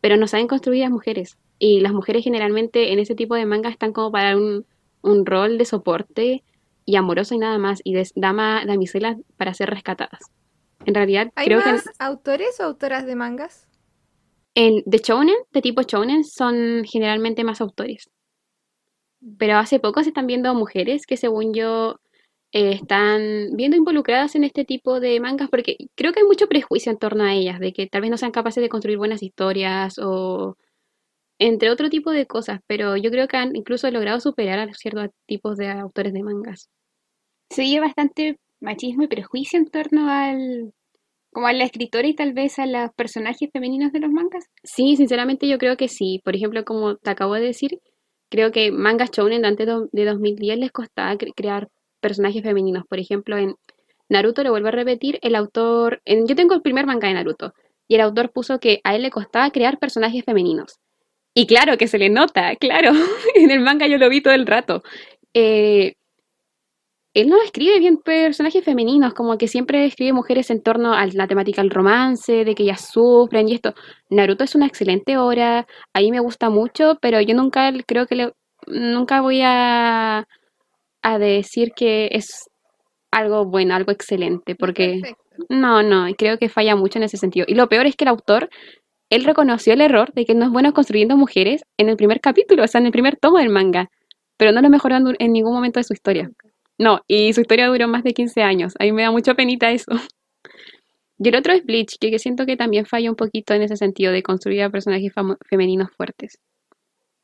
pero 0.00 0.16
no 0.16 0.26
saben 0.26 0.48
construir 0.48 0.84
a 0.84 0.90
mujeres. 0.90 1.38
Y 1.58 1.80
las 1.80 1.92
mujeres 1.92 2.24
generalmente 2.24 2.92
en 2.92 2.98
ese 2.98 3.14
tipo 3.14 3.34
de 3.34 3.46
manga 3.46 3.70
están 3.70 3.92
como 3.92 4.10
para 4.10 4.36
un, 4.36 4.66
un 5.02 5.26
rol 5.26 5.58
de 5.58 5.64
soporte 5.64 6.42
y 6.84 6.96
amoroso 6.96 7.34
y 7.34 7.38
nada 7.38 7.58
más, 7.58 7.80
y 7.84 7.94
de 7.94 8.08
dama, 8.14 8.64
damiselas 8.66 9.16
para 9.36 9.54
ser 9.54 9.70
rescatadas. 9.70 10.20
En 10.86 10.94
realidad, 10.94 11.30
¿Hay 11.34 11.46
creo 11.46 11.62
que 11.62 11.72
más 11.72 11.90
autores 11.98 12.58
o 12.60 12.64
autoras 12.64 13.06
de 13.06 13.14
mangas? 13.14 13.66
en, 14.54 14.82
de 14.86 14.98
shounen, 14.98 15.36
de 15.52 15.62
tipo 15.62 15.82
shounen, 15.82 16.24
son 16.24 16.84
generalmente 16.84 17.44
más 17.44 17.60
autores. 17.60 18.10
Pero 19.38 19.58
hace 19.58 19.80
poco 19.80 20.02
se 20.02 20.10
están 20.10 20.26
viendo 20.26 20.54
mujeres 20.54 21.06
que 21.06 21.16
según 21.16 21.52
yo 21.54 22.00
eh, 22.52 22.72
están 22.72 23.50
viendo 23.54 23.76
involucradas 23.76 24.34
en 24.34 24.44
este 24.44 24.64
tipo 24.64 25.00
de 25.00 25.20
mangas 25.20 25.48
porque 25.50 25.76
creo 25.96 26.12
que 26.12 26.20
hay 26.20 26.26
mucho 26.26 26.48
prejuicio 26.48 26.92
en 26.92 26.98
torno 26.98 27.24
a 27.24 27.34
ellas, 27.34 27.60
de 27.60 27.72
que 27.72 27.86
tal 27.86 28.02
vez 28.02 28.10
no 28.10 28.16
sean 28.18 28.32
capaces 28.32 28.62
de 28.62 28.68
construir 28.68 28.98
buenas 28.98 29.22
historias 29.22 29.98
o 30.02 30.56
entre 31.38 31.70
otro 31.70 31.90
tipo 31.90 32.10
de 32.10 32.26
cosas, 32.26 32.60
pero 32.66 32.96
yo 32.96 33.10
creo 33.10 33.28
que 33.28 33.36
han 33.38 33.56
incluso 33.56 33.90
logrado 33.90 34.20
superar 34.20 34.58
a 34.60 34.74
ciertos 34.74 35.08
tipos 35.26 35.56
de 35.56 35.68
autores 35.70 36.12
de 36.12 36.22
mangas. 36.22 36.68
Se 37.50 37.62
oye 37.62 37.80
bastante 37.80 38.38
machismo 38.60 39.04
y 39.04 39.08
prejuicio 39.08 39.58
en 39.58 39.70
torno 39.70 40.10
al... 40.10 40.72
como 41.32 41.46
a 41.48 41.52
la 41.52 41.64
escritora 41.64 42.08
y 42.08 42.14
tal 42.14 42.32
vez 42.34 42.58
a 42.58 42.66
los 42.66 42.92
personajes 42.96 43.50
femeninos 43.52 43.92
de 43.92 44.00
los 44.00 44.10
mangas. 44.12 44.46
Sí, 44.64 44.96
sinceramente 44.96 45.48
yo 45.48 45.58
creo 45.58 45.76
que 45.76 45.88
sí. 45.88 46.20
Por 46.24 46.36
ejemplo, 46.36 46.64
como 46.64 46.96
te 46.96 47.10
acabo 47.10 47.34
de 47.34 47.42
decir, 47.42 47.80
creo 48.30 48.52
que 48.52 48.72
mangas 48.72 49.10
shounen 49.12 49.42
de 49.42 49.48
antes 49.48 49.68
de 49.92 50.04
2010 50.06 50.58
les 50.58 50.72
costaba 50.72 51.14
cre- 51.14 51.34
crear 51.36 51.68
personajes 52.00 52.42
femeninos. 52.42 52.84
Por 52.88 52.98
ejemplo, 52.98 53.36
en 53.38 53.54
Naruto, 54.08 54.42
lo 54.42 54.50
vuelvo 54.50 54.68
a 54.68 54.72
repetir, 54.72 55.18
el 55.22 55.34
autor, 55.36 56.02
en, 56.04 56.26
yo 56.26 56.34
tengo 56.34 56.54
el 56.54 56.62
primer 56.62 56.86
manga 56.86 57.08
de 57.08 57.14
Naruto, 57.14 57.54
y 57.86 57.94
el 57.94 58.00
autor 58.00 58.30
puso 58.32 58.58
que 58.58 58.80
a 58.84 58.94
él 58.94 59.02
le 59.02 59.10
costaba 59.10 59.50
crear 59.50 59.78
personajes 59.78 60.24
femeninos. 60.24 60.78
Y 61.34 61.46
claro 61.46 61.78
que 61.78 61.86
se 61.86 61.98
le 61.98 62.10
nota, 62.10 62.56
claro, 62.56 62.90
en 63.34 63.50
el 63.50 63.60
manga 63.60 63.86
yo 63.86 63.98
lo 63.98 64.08
vi 64.08 64.20
todo 64.20 64.34
el 64.34 64.46
rato. 64.46 64.82
Eh, 65.32 65.94
él 67.14 67.28
no 67.28 67.42
escribe 67.42 67.78
bien 67.80 67.98
personajes 67.98 68.64
femeninos, 68.64 69.14
como 69.14 69.36
que 69.36 69.48
siempre 69.48 69.84
escribe 69.84 70.12
mujeres 70.12 70.50
en 70.50 70.62
torno 70.62 70.92
a 70.94 71.06
la 71.06 71.26
temática 71.26 71.60
del 71.60 71.70
romance, 71.70 72.44
de 72.44 72.54
que 72.54 72.62
ellas 72.62 72.88
sufren 72.92 73.48
y 73.48 73.54
esto. 73.54 73.74
Naruto 74.08 74.44
es 74.44 74.54
una 74.54 74.66
excelente 74.66 75.18
obra, 75.18 75.66
a 75.92 76.00
mí 76.00 76.10
me 76.10 76.20
gusta 76.20 76.50
mucho, 76.50 76.98
pero 77.00 77.20
yo 77.20 77.34
nunca 77.34 77.72
creo 77.86 78.06
que 78.06 78.14
le, 78.14 78.32
nunca 78.66 79.20
voy 79.20 79.40
a, 79.42 80.26
a 81.02 81.18
decir 81.18 81.72
que 81.74 82.08
es 82.12 82.48
algo 83.10 83.44
bueno, 83.44 83.74
algo 83.74 83.92
excelente, 83.92 84.54
porque 84.54 85.00
Perfecto. 85.00 85.30
No, 85.48 85.82
no, 85.82 86.06
creo 86.16 86.38
que 86.38 86.48
falla 86.48 86.76
mucho 86.76 86.98
en 86.98 87.04
ese 87.04 87.16
sentido. 87.16 87.46
Y 87.48 87.54
lo 87.54 87.68
peor 87.68 87.86
es 87.86 87.96
que 87.96 88.04
el 88.04 88.08
autor, 88.08 88.50
él 89.08 89.24
reconoció 89.24 89.72
el 89.72 89.80
error 89.80 90.12
de 90.12 90.24
que 90.24 90.34
no 90.34 90.44
es 90.44 90.50
bueno 90.50 90.72
construyendo 90.72 91.16
mujeres 91.16 91.62
en 91.78 91.88
el 91.88 91.96
primer 91.96 92.20
capítulo, 92.20 92.64
o 92.64 92.66
sea, 92.66 92.80
en 92.80 92.86
el 92.86 92.92
primer 92.92 93.16
tomo 93.16 93.38
del 93.38 93.48
manga, 93.48 93.90
pero 94.36 94.52
no 94.52 94.60
lo 94.60 94.70
mejoró 94.70 94.96
en, 94.96 95.32
ningún 95.32 95.54
momento 95.54 95.80
de 95.80 95.84
su 95.84 95.92
historia. 95.92 96.30
No, 96.78 97.00
y 97.06 97.32
su 97.32 97.42
historia 97.42 97.68
duró 97.68 97.88
más 97.88 98.04
de 98.04 98.12
15 98.12 98.42
años. 98.42 98.74
A 98.78 98.84
mí 98.84 98.92
me 98.92 99.02
da 99.02 99.10
mucha 99.10 99.34
penita 99.34 99.70
eso. 99.70 99.92
Y 101.18 101.28
el 101.28 101.36
otro 101.36 101.52
es 101.52 101.62
Bleach, 101.64 101.98
que, 102.00 102.18
siento 102.18 102.46
que 102.46 102.56
también 102.56 102.86
falla 102.86 103.10
un 103.10 103.16
poquito 103.16 103.52
en 103.52 103.60
ese 103.60 103.76
sentido 103.76 104.10
de 104.10 104.22
construir 104.22 104.62
a 104.62 104.70
personajes 104.70 105.12
femeninos 105.46 105.90
fuertes. 105.94 106.38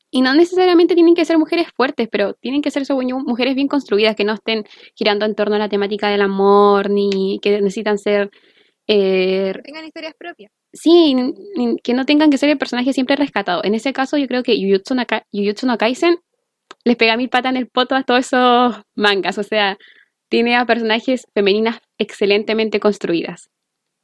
Y 0.09 0.21
no 0.21 0.33
necesariamente 0.33 0.95
tienen 0.95 1.15
que 1.15 1.25
ser 1.25 1.37
mujeres 1.37 1.67
fuertes, 1.75 2.07
pero 2.11 2.33
tienen 2.35 2.61
que 2.61 2.71
ser 2.71 2.85
según 2.85 3.09
yo, 3.09 3.19
mujeres 3.19 3.55
bien 3.55 3.67
construidas, 3.67 4.15
que 4.15 4.23
no 4.23 4.33
estén 4.33 4.63
girando 4.95 5.25
en 5.25 5.35
torno 5.35 5.55
a 5.55 5.59
la 5.59 5.69
temática 5.69 6.09
del 6.09 6.21
amor, 6.21 6.89
ni 6.89 7.39
que 7.41 7.51
necesitan 7.61 7.97
ser... 7.97 8.29
eh, 8.87 9.53
Tengan 9.63 9.85
historias 9.85 10.13
propias. 10.17 10.51
sí, 10.71 11.13
que 11.83 11.93
no 11.93 12.05
tengan 12.05 12.29
que 12.29 12.37
ser 12.37 12.49
el 12.49 12.57
personaje 12.57 12.93
siempre 12.93 13.15
rescatado. 13.17 13.63
En 13.63 13.75
ese 13.75 13.91
caso 13.91 14.17
yo 14.17 14.27
creo 14.27 14.43
que 14.43 14.55
Jujutsu 14.55 14.95
no, 14.95 15.05
Ka- 15.05 15.25
Jujutsu 15.33 15.67
no 15.67 15.77
Kaisen 15.77 16.17
les 16.85 16.95
pega 16.95 17.17
mil 17.17 17.29
patas 17.29 17.51
en 17.51 17.57
el 17.57 17.67
poto 17.67 17.95
a 17.95 18.03
todos 18.03 18.21
esos 18.27 18.81
mangas. 18.95 19.37
O 19.37 19.43
sea, 19.43 19.77
tiene 20.29 20.55
a 20.55 20.65
personajes 20.65 21.25
femeninas 21.33 21.79
excelentemente 21.97 22.79
construidas. 22.79 23.49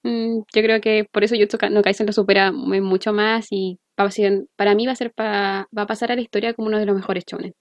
Mm, 0.03 0.39
yo 0.53 0.61
creo 0.61 0.81
que 0.81 1.05
por 1.11 1.23
eso 1.23 1.35
Jujutsu 1.35 1.57
Ka- 1.57 1.69
no 1.69 1.81
Kaisen 1.81 2.05
lo 2.07 2.13
supera 2.13 2.51
mu- 2.51 2.81
mucho 2.81 3.13
más 3.13 3.47
y 3.51 3.79
va 3.99 4.05
a 4.05 4.11
ser- 4.11 4.45
para 4.55 4.75
mí 4.75 4.85
va 4.85 4.91
a 4.91 4.95
ser 4.95 5.13
va 5.17 5.67
a 5.75 5.87
pasar 5.87 6.11
a 6.11 6.15
la 6.15 6.21
historia 6.21 6.53
como 6.53 6.67
uno 6.67 6.79
de 6.79 6.85
los 6.85 6.95
mejores 6.95 7.23
shonen. 7.25 7.53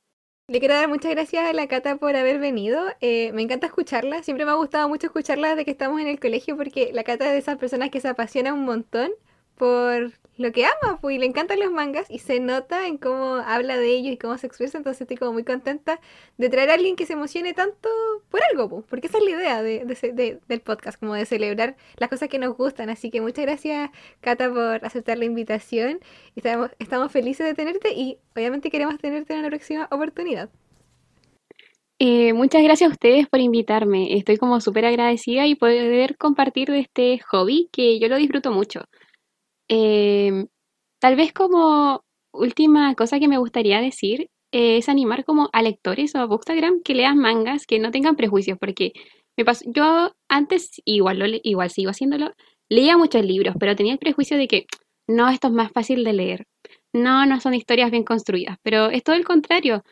Le 0.48 0.59
quiero 0.59 0.74
dar 0.74 0.88
muchas 0.88 1.12
gracias 1.12 1.48
a 1.48 1.52
la 1.52 1.68
Cata 1.68 1.96
por 1.96 2.16
haber 2.16 2.38
venido. 2.38 2.83
Eh, 3.00 3.33
me 3.33 3.42
encanta 3.42 3.66
escucharla. 3.68 4.22
Siempre 4.22 4.44
me 4.44 4.50
ha 4.50 4.55
gustado 4.55 4.88
mucho 4.88 5.07
escucharla 5.07 5.50
desde 5.50 5.64
que 5.64 5.70
estamos 5.70 6.00
en 6.00 6.09
el 6.09 6.18
colegio 6.18 6.57
porque 6.57 6.90
la 6.92 7.05
Cata 7.05 7.26
es 7.26 7.33
de 7.33 7.38
esas 7.38 7.57
personas 7.59 7.90
que 7.90 8.00
se 8.00 8.09
apasiona 8.09 8.52
un 8.52 8.64
montón 8.64 9.12
por 9.57 10.12
lo 10.38 10.51
que 10.53 10.65
ama, 10.65 10.99
pues, 11.01 11.17
y 11.17 11.19
le 11.19 11.27
encantan 11.27 11.61
los 11.61 11.71
mangas 11.71 12.11
y 12.11 12.19
se 12.19 12.41
nota 12.41 12.87
en 12.87 12.97
cómo 12.99 13.35
habla 13.37 13.77
de 13.77 13.88
ellos 13.88 14.12
y 14.15 14.17
cómo 14.17 14.37
se 14.38 14.47
expresa. 14.47 14.79
Entonces 14.79 15.03
estoy 15.03 15.17
como 15.17 15.33
muy 15.35 15.45
contenta 15.45 16.01
de 16.38 16.49
traer 16.49 16.71
a 16.71 16.75
alguien 16.75 16.97
que 16.97 17.07
se 17.07 17.12
emocione 17.12 17.53
tanto 17.55 17.88
por 18.31 18.41
algo, 18.51 18.69
pues, 18.69 18.85
porque 18.88 19.07
esa 19.09 19.19
es 19.19 19.25
la 19.25 19.31
idea 19.31 19.62
de, 19.62 19.85
de 19.85 20.12
de- 20.12 20.41
del 20.49 20.61
podcast, 20.61 20.99
como 20.99 21.15
de 21.15 21.27
celebrar 21.27 21.77
las 21.97 22.09
cosas 22.09 22.29
que 22.29 22.38
nos 22.38 22.57
gustan. 22.57 22.91
Así 22.91 23.11
que 23.11 23.21
muchas 23.21 23.45
gracias, 23.45 23.91
Cata, 24.21 24.49
por 24.53 24.85
aceptar 24.85 25.19
la 25.19 25.27
invitación. 25.27 26.01
Estamos, 26.37 26.71
estamos 26.79 27.12
felices 27.12 27.47
de 27.47 27.55
tenerte 27.55 27.93
y 27.93 28.19
obviamente 28.35 28.71
queremos 28.71 28.99
tenerte 28.99 29.35
en 29.35 29.41
una 29.41 29.49
próxima 29.49 29.88
oportunidad. 29.91 30.51
Eh, 31.99 32.33
muchas 32.33 32.62
gracias 32.65 32.91
a 32.91 32.93
ustedes 32.93 33.29
por 33.29 33.38
invitarme. 33.41 34.17
Estoy 34.17 34.37
como 34.37 34.61
súper 34.61 34.87
agradecida 34.87 35.47
y 35.47 35.55
poder 35.55 36.17
compartir 36.17 36.69
de 36.69 36.81
este 36.81 37.21
hobby 37.29 37.69
que 37.73 38.01
yo 38.01 38.09
lo 38.09 38.17
disfruto 38.17 38.51
mucho. 38.51 38.81
Eh, 39.75 40.49
tal 41.01 41.17
vez 41.17 41.33
como 41.33 42.05
última 42.35 42.95
cosa 42.95 43.19
que 43.19 43.27
me 43.29 43.39
gustaría 43.39 43.81
decir 43.81 44.29
es 44.53 44.91
animar 44.91 45.25
como 45.25 45.49
a 45.55 45.63
lectores 45.63 46.15
o 46.15 46.19
a 46.19 46.27
Bookstagram 46.27 46.83
que 46.85 46.95
lean 46.95 47.17
mangas 47.17 47.67
que 47.67 47.79
no 47.79 47.91
tengan 47.91 48.17
prejuicios, 48.17 48.59
porque 48.59 48.93
me 49.35 49.47
pasó, 49.47 49.65
yo 49.67 50.13
antes 50.29 50.73
igual 50.85 51.21
lo 51.21 51.27
igual 51.43 51.71
sigo 51.71 51.91
haciéndolo, 51.91 52.33
leía 52.69 52.99
muchos 52.99 53.25
libros, 53.25 53.55
pero 53.59 53.75
tenía 53.75 53.95
el 53.95 53.99
prejuicio 53.99 54.37
de 54.37 54.47
que 54.47 54.67
no, 55.09 55.31
esto 55.31 55.49
es 55.49 55.55
más 55.55 55.73
fácil 55.73 56.05
de 56.05 56.13
leer. 56.13 56.47
No, 56.93 57.25
no 57.25 57.41
son 57.41 57.55
historias 57.55 57.91
bien 57.91 58.05
construidas, 58.05 58.59
pero 58.63 58.91
es 58.91 59.03
todo 59.03 59.17
el 59.17 59.25
contrario. 59.25 59.83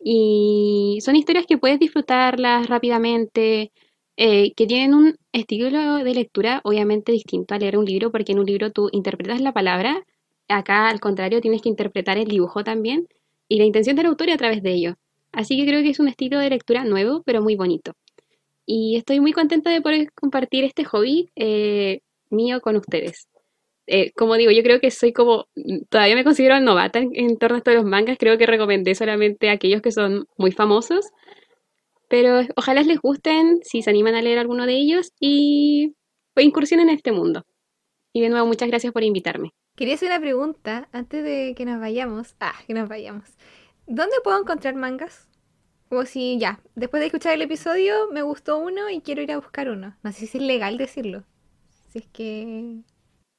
Y 0.00 0.98
son 1.02 1.16
historias 1.16 1.46
que 1.46 1.58
puedes 1.58 1.80
disfrutarlas 1.80 2.68
rápidamente, 2.68 3.72
eh, 4.16 4.52
que 4.54 4.66
tienen 4.66 4.94
un 4.94 5.16
estilo 5.32 6.04
de 6.04 6.14
lectura 6.14 6.60
obviamente 6.64 7.12
distinto 7.12 7.54
a 7.54 7.58
leer 7.58 7.76
un 7.76 7.84
libro, 7.84 8.10
porque 8.12 8.32
en 8.32 8.38
un 8.38 8.46
libro 8.46 8.70
tú 8.70 8.88
interpretas 8.92 9.40
la 9.40 9.52
palabra, 9.52 10.04
acá 10.48 10.88
al 10.88 11.00
contrario 11.00 11.40
tienes 11.40 11.62
que 11.62 11.68
interpretar 11.68 12.18
el 12.18 12.28
dibujo 12.28 12.62
también 12.64 13.08
y 13.48 13.58
la 13.58 13.64
intención 13.64 13.96
del 13.96 14.06
autor 14.06 14.30
a 14.30 14.36
través 14.36 14.62
de 14.62 14.72
ello. 14.72 14.94
Así 15.32 15.56
que 15.56 15.66
creo 15.66 15.82
que 15.82 15.90
es 15.90 16.00
un 16.00 16.08
estilo 16.08 16.38
de 16.38 16.50
lectura 16.50 16.84
nuevo, 16.84 17.22
pero 17.24 17.42
muy 17.42 17.56
bonito. 17.56 17.92
Y 18.66 18.96
estoy 18.96 19.20
muy 19.20 19.32
contenta 19.32 19.70
de 19.70 19.82
poder 19.82 20.12
compartir 20.12 20.64
este 20.64 20.84
hobby 20.84 21.30
eh, 21.36 22.00
mío 22.30 22.60
con 22.60 22.76
ustedes. 22.76 23.28
Eh, 23.86 24.12
como 24.12 24.36
digo, 24.36 24.50
yo 24.50 24.62
creo 24.62 24.80
que 24.80 24.90
soy 24.90 25.12
como, 25.12 25.46
todavía 25.90 26.14
me 26.14 26.24
considero 26.24 26.58
novata 26.60 27.00
en, 27.00 27.10
en 27.14 27.36
torno 27.36 27.56
a 27.56 27.58
esto 27.58 27.70
de 27.70 27.76
los 27.76 27.84
mangas, 27.84 28.16
creo 28.18 28.38
que 28.38 28.46
recomendé 28.46 28.94
solamente 28.94 29.50
a 29.50 29.52
aquellos 29.52 29.82
que 29.82 29.92
son 29.92 30.26
muy 30.38 30.52
famosos, 30.52 31.06
pero 32.08 32.40
ojalá 32.56 32.82
les 32.82 33.00
gusten 33.00 33.60
si 33.62 33.82
se 33.82 33.90
animan 33.90 34.14
a 34.14 34.22
leer 34.22 34.38
alguno 34.38 34.66
de 34.66 34.74
ellos 34.74 35.12
y 35.20 35.94
pues, 36.34 36.46
incursionen 36.46 36.88
en 36.88 36.96
este 36.96 37.12
mundo. 37.12 37.42
Y 38.12 38.20
de 38.20 38.28
nuevo, 38.28 38.46
muchas 38.46 38.68
gracias 38.68 38.92
por 38.92 39.02
invitarme. 39.02 39.50
Quería 39.76 39.94
hacer 39.94 40.08
una 40.08 40.20
pregunta 40.20 40.88
antes 40.92 41.24
de 41.24 41.54
que 41.56 41.64
nos 41.64 41.80
vayamos. 41.80 42.36
Ah, 42.40 42.54
que 42.66 42.74
nos 42.74 42.88
vayamos. 42.88 43.24
¿Dónde 43.86 44.16
puedo 44.22 44.40
encontrar 44.40 44.74
mangas? 44.76 45.28
Como 45.88 46.04
si 46.06 46.38
ya, 46.38 46.60
después 46.74 47.00
de 47.00 47.06
escuchar 47.06 47.34
el 47.34 47.42
episodio 47.42 48.08
me 48.12 48.22
gustó 48.22 48.58
uno 48.58 48.88
y 48.90 49.00
quiero 49.00 49.22
ir 49.22 49.32
a 49.32 49.38
buscar 49.38 49.68
uno. 49.68 49.96
No 50.02 50.12
sé 50.12 50.26
si 50.26 50.38
es 50.38 50.42
legal 50.44 50.78
decirlo. 50.78 51.24
Si 51.90 51.98
es 51.98 52.06
que... 52.12 52.78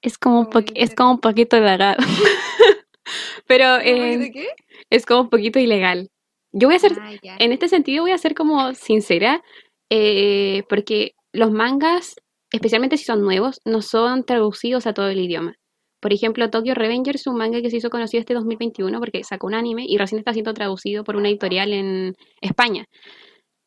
Es 0.01 0.17
como 0.17 0.41
un, 0.41 0.47
poqu- 0.47 0.71
es 0.75 0.93
como 0.93 1.11
un 1.13 1.19
poquito 1.19 1.57
ilegal, 1.57 1.97
pero 3.47 3.77
¿De 3.77 3.89
eh, 4.25 4.31
qué? 4.31 4.47
es 4.89 5.05
como 5.05 5.21
un 5.21 5.29
poquito 5.29 5.59
ilegal. 5.59 6.09
Yo 6.57 6.69
voy 6.69 6.75
a 6.77 6.79
ser, 6.79 6.93
Ah, 7.01 7.11
en 7.39 7.51
este 7.51 7.67
sentido 7.67 8.03
voy 8.03 8.11
a 8.11 8.17
ser 8.17 8.33
como 8.33 8.73
sincera, 8.73 9.43
eh, 9.89 10.63
porque 10.69 11.11
los 11.33 11.51
mangas, 11.51 12.15
especialmente 12.51 12.95
si 12.97 13.03
son 13.03 13.21
nuevos, 13.21 13.59
no 13.65 13.81
son 13.81 14.23
traducidos 14.23 14.87
a 14.87 14.93
todo 14.93 15.09
el 15.09 15.19
idioma. 15.19 15.55
Por 16.01 16.13
ejemplo, 16.13 16.49
Tokyo 16.49 16.73
Revengers 16.73 17.21
es 17.21 17.27
un 17.27 17.35
manga 17.37 17.61
que 17.61 17.69
se 17.69 17.77
hizo 17.77 17.89
conocido 17.89 18.21
este 18.21 18.33
2021 18.33 18.99
porque 18.99 19.23
sacó 19.25 19.47
un 19.47 19.55
anime 19.55 19.85
y 19.85 19.97
recién 19.97 20.19
está 20.19 20.31
siendo 20.33 20.53
traducido 20.53 21.03
por 21.03 21.17
una 21.17 21.29
editorial 21.29 21.73
en 21.73 22.15
España. 22.41 22.85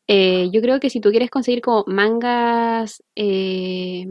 Eh, 0.07 0.49
yo 0.51 0.61
creo 0.61 0.79
que 0.79 0.89
si 0.89 0.99
tú 1.01 1.11
quieres 1.11 1.29
conseguir 1.29 1.61
como 1.61 1.83
mangas 1.87 3.03
eh, 3.15 4.05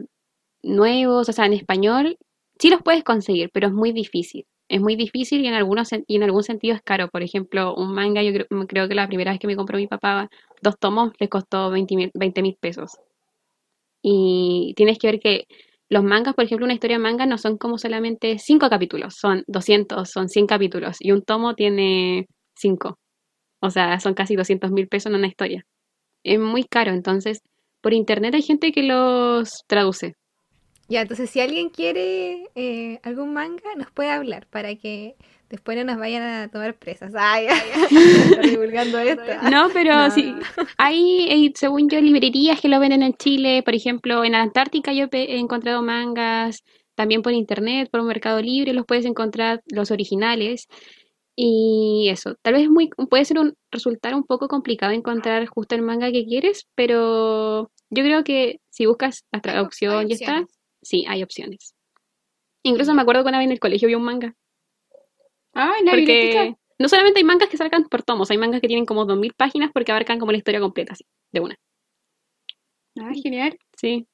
nuevos, 0.62 1.28
o 1.28 1.32
sea, 1.32 1.46
en 1.46 1.54
español, 1.54 2.16
sí 2.60 2.70
los 2.70 2.82
puedes 2.82 3.04
conseguir, 3.04 3.50
pero 3.52 3.68
es 3.68 3.72
muy 3.74 3.92
difícil. 3.92 4.46
Es 4.70 4.82
muy 4.82 4.96
difícil 4.96 5.40
y 5.42 5.46
en 5.46 5.54
algunos 5.54 5.88
y 6.06 6.16
en 6.16 6.22
algún 6.22 6.42
sentido 6.42 6.74
es 6.76 6.82
caro. 6.82 7.08
Por 7.08 7.22
ejemplo, 7.22 7.74
un 7.74 7.94
manga, 7.94 8.22
yo 8.22 8.32
creo, 8.32 8.46
creo 8.66 8.86
que 8.88 8.94
la 8.94 9.06
primera 9.06 9.30
vez 9.30 9.40
que 9.40 9.46
me 9.46 9.56
compró 9.56 9.78
mi 9.78 9.86
papá 9.86 10.28
dos 10.62 10.78
tomos 10.78 11.12
le 11.18 11.28
costó 11.30 11.70
20 11.70 11.96
mil 12.42 12.56
pesos. 12.60 12.98
Y 14.02 14.74
tienes 14.76 14.98
que 14.98 15.08
ver 15.08 15.20
que 15.20 15.44
los 15.88 16.04
mangas, 16.04 16.34
por 16.34 16.44
ejemplo, 16.44 16.64
una 16.64 16.74
historia 16.74 16.98
manga 16.98 17.26
no 17.26 17.38
son 17.38 17.58
como 17.58 17.78
solamente 17.78 18.38
5 18.38 18.68
capítulos, 18.70 19.14
son 19.16 19.42
200, 19.46 20.10
son 20.10 20.28
100 20.28 20.46
capítulos. 20.46 20.96
Y 21.00 21.12
un 21.12 21.22
tomo 21.22 21.54
tiene 21.54 22.26
5. 22.54 22.98
O 23.62 23.70
sea, 23.70 24.00
son 24.00 24.14
casi 24.14 24.36
200 24.36 24.70
mil 24.72 24.88
pesos 24.88 25.12
en 25.12 25.18
una 25.18 25.28
historia. 25.28 25.64
Es 26.24 26.40
muy 26.40 26.64
caro, 26.64 26.92
entonces 26.92 27.40
por 27.82 27.94
internet 27.94 28.34
hay 28.36 28.42
gente 28.42 28.72
que 28.72 28.84
los 28.84 29.64
traduce. 29.68 30.14
Ya, 30.88 31.02
entonces 31.02 31.28
si 31.28 31.40
alguien 31.40 31.68
quiere 31.68 32.48
eh, 32.54 32.98
algún 33.02 33.34
manga, 33.34 33.74
nos 33.76 33.90
puede 33.90 34.10
hablar 34.10 34.46
para 34.46 34.74
que 34.74 35.16
después 35.50 35.76
no 35.76 35.84
nos 35.84 35.98
vayan 35.98 36.22
a 36.22 36.48
tomar 36.48 36.74
presas. 36.74 37.12
Ay, 37.14 37.46
ay, 37.48 37.60
ay, 38.40 38.50
divulgando 38.50 38.98
esto. 38.98 39.22
No, 39.50 39.68
pero 39.72 39.94
No, 39.94 40.10
sí, 40.10 40.32
no. 40.32 40.40
hay, 40.78 41.28
hay, 41.30 41.52
según 41.54 41.90
yo, 41.90 42.00
librerías 42.00 42.60
que 42.60 42.68
lo 42.68 42.80
venden 42.80 43.02
en 43.02 43.14
Chile. 43.14 43.62
Por 43.62 43.74
ejemplo, 43.74 44.24
en 44.24 44.32
la 44.32 44.42
Antártica 44.42 44.92
yo 44.92 45.06
he 45.12 45.38
encontrado 45.38 45.82
mangas, 45.82 46.64
también 46.94 47.22
por 47.22 47.32
internet, 47.32 47.88
por 47.90 48.02
Mercado 48.02 48.40
Libre, 48.40 48.72
los 48.72 48.86
puedes 48.86 49.04
encontrar 49.04 49.62
los 49.66 49.90
originales. 49.90 50.68
Y 51.36 52.08
eso, 52.10 52.34
tal 52.42 52.54
vez 52.54 52.64
es 52.64 52.70
muy, 52.70 52.90
puede 53.08 53.24
ser 53.24 53.38
un, 53.38 53.54
resultar 53.70 54.14
un 54.14 54.24
poco 54.24 54.48
complicado 54.48 54.92
encontrar 54.92 55.46
justo 55.46 55.76
el 55.76 55.82
manga 55.82 56.10
que 56.10 56.24
quieres, 56.24 56.66
pero 56.74 57.70
yo 57.90 58.02
creo 58.02 58.24
que 58.24 58.58
si 58.70 58.86
buscas 58.86 59.24
la 59.30 59.40
traducción 59.40 60.10
y 60.10 60.14
está. 60.14 60.44
Sí, 60.88 61.04
hay 61.06 61.22
opciones. 61.22 61.74
Incluso 62.62 62.94
me 62.94 63.02
acuerdo 63.02 63.22
que 63.22 63.28
una 63.28 63.38
vez 63.38 63.46
en 63.46 63.52
el 63.52 63.60
colegio 63.60 63.88
vi 63.88 63.94
un 63.94 64.04
manga. 64.04 64.34
Ah, 65.54 65.74
en 65.78 65.86
la 65.86 65.94
biblioteca. 65.94 66.44
Porque 66.44 66.60
no 66.78 66.88
solamente 66.88 67.18
hay 67.18 67.24
mangas 67.24 67.48
que 67.48 67.56
sacan 67.56 67.84
por 67.84 68.02
tomos, 68.02 68.30
hay 68.30 68.38
mangas 68.38 68.60
que 68.60 68.68
tienen 68.68 68.86
como 68.86 69.04
2000 69.04 69.34
páginas 69.34 69.70
porque 69.72 69.92
abarcan 69.92 70.18
como 70.18 70.32
la 70.32 70.38
historia 70.38 70.60
completa, 70.60 70.94
así, 70.94 71.04
de 71.32 71.40
una. 71.40 71.56
Ah, 72.98 73.12
genial. 73.22 73.58
Sí. 73.76 74.06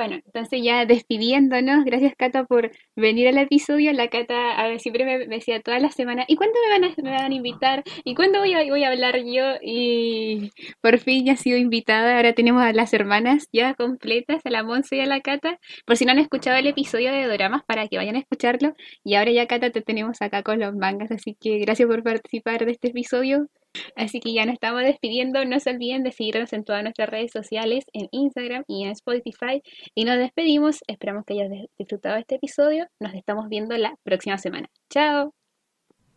Bueno, 0.00 0.14
entonces 0.24 0.62
ya 0.62 0.86
despidiéndonos, 0.86 1.84
gracias 1.84 2.14
Cata 2.16 2.44
por 2.44 2.70
venir 2.96 3.28
al 3.28 3.36
episodio. 3.36 3.92
La 3.92 4.08
Cata 4.08 4.58
a 4.58 4.66
ver, 4.66 4.80
siempre 4.80 5.04
me, 5.04 5.26
decía 5.26 5.60
todas 5.60 5.82
las 5.82 5.94
semanas, 5.94 6.24
¿y 6.26 6.36
cuándo 6.36 6.54
me 6.64 7.10
van 7.10 7.32
a, 7.32 7.34
invitar? 7.34 7.84
¿Y 8.02 8.14
cuándo 8.14 8.38
voy 8.38 8.54
a, 8.54 8.64
voy 8.64 8.82
a 8.82 8.88
hablar 8.88 9.18
yo? 9.18 9.56
Y 9.60 10.52
por 10.80 10.96
fin 11.00 11.26
ya 11.26 11.34
he 11.34 11.36
sido 11.36 11.58
invitada. 11.58 12.16
Ahora 12.16 12.32
tenemos 12.32 12.62
a 12.62 12.72
las 12.72 12.94
hermanas 12.94 13.48
ya 13.52 13.74
completas, 13.74 14.40
a 14.46 14.48
la 14.48 14.62
Monse 14.62 14.96
y 14.96 15.00
a 15.00 15.06
la 15.06 15.20
Cata. 15.20 15.58
Por 15.84 15.98
si 15.98 16.06
no 16.06 16.12
han 16.12 16.18
escuchado 16.18 16.56
el 16.56 16.66
episodio 16.66 17.12
de 17.12 17.26
Doramas, 17.26 17.62
para 17.66 17.86
que 17.86 17.98
vayan 17.98 18.16
a 18.16 18.20
escucharlo. 18.20 18.72
Y 19.04 19.16
ahora 19.16 19.32
ya 19.32 19.46
Cata 19.46 19.68
te 19.68 19.82
tenemos 19.82 20.22
acá 20.22 20.42
con 20.42 20.60
los 20.60 20.74
mangas, 20.74 21.10
así 21.10 21.36
que 21.38 21.58
gracias 21.58 21.86
por 21.86 22.02
participar 22.02 22.64
de 22.64 22.72
este 22.72 22.88
episodio. 22.88 23.48
Así 23.96 24.20
que 24.20 24.32
ya 24.32 24.44
nos 24.44 24.54
estamos 24.54 24.82
despidiendo. 24.82 25.44
No 25.44 25.60
se 25.60 25.70
olviden 25.70 26.02
de 26.02 26.12
seguirnos 26.12 26.52
en 26.52 26.64
todas 26.64 26.82
nuestras 26.82 27.08
redes 27.08 27.32
sociales, 27.32 27.84
en 27.92 28.08
Instagram 28.12 28.64
y 28.66 28.84
en 28.84 28.90
Spotify. 28.90 29.62
Y 29.94 30.04
nos 30.04 30.18
despedimos. 30.18 30.80
Esperamos 30.86 31.24
que 31.24 31.34
hayas 31.34 31.50
disfrutado 31.78 32.16
este 32.16 32.36
episodio. 32.36 32.86
Nos 32.98 33.14
estamos 33.14 33.48
viendo 33.48 33.76
la 33.76 33.94
próxima 34.02 34.38
semana. 34.38 34.68
Chao. 34.88 35.34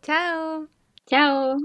Chao. 0.02 0.68
Chao. 1.06 1.56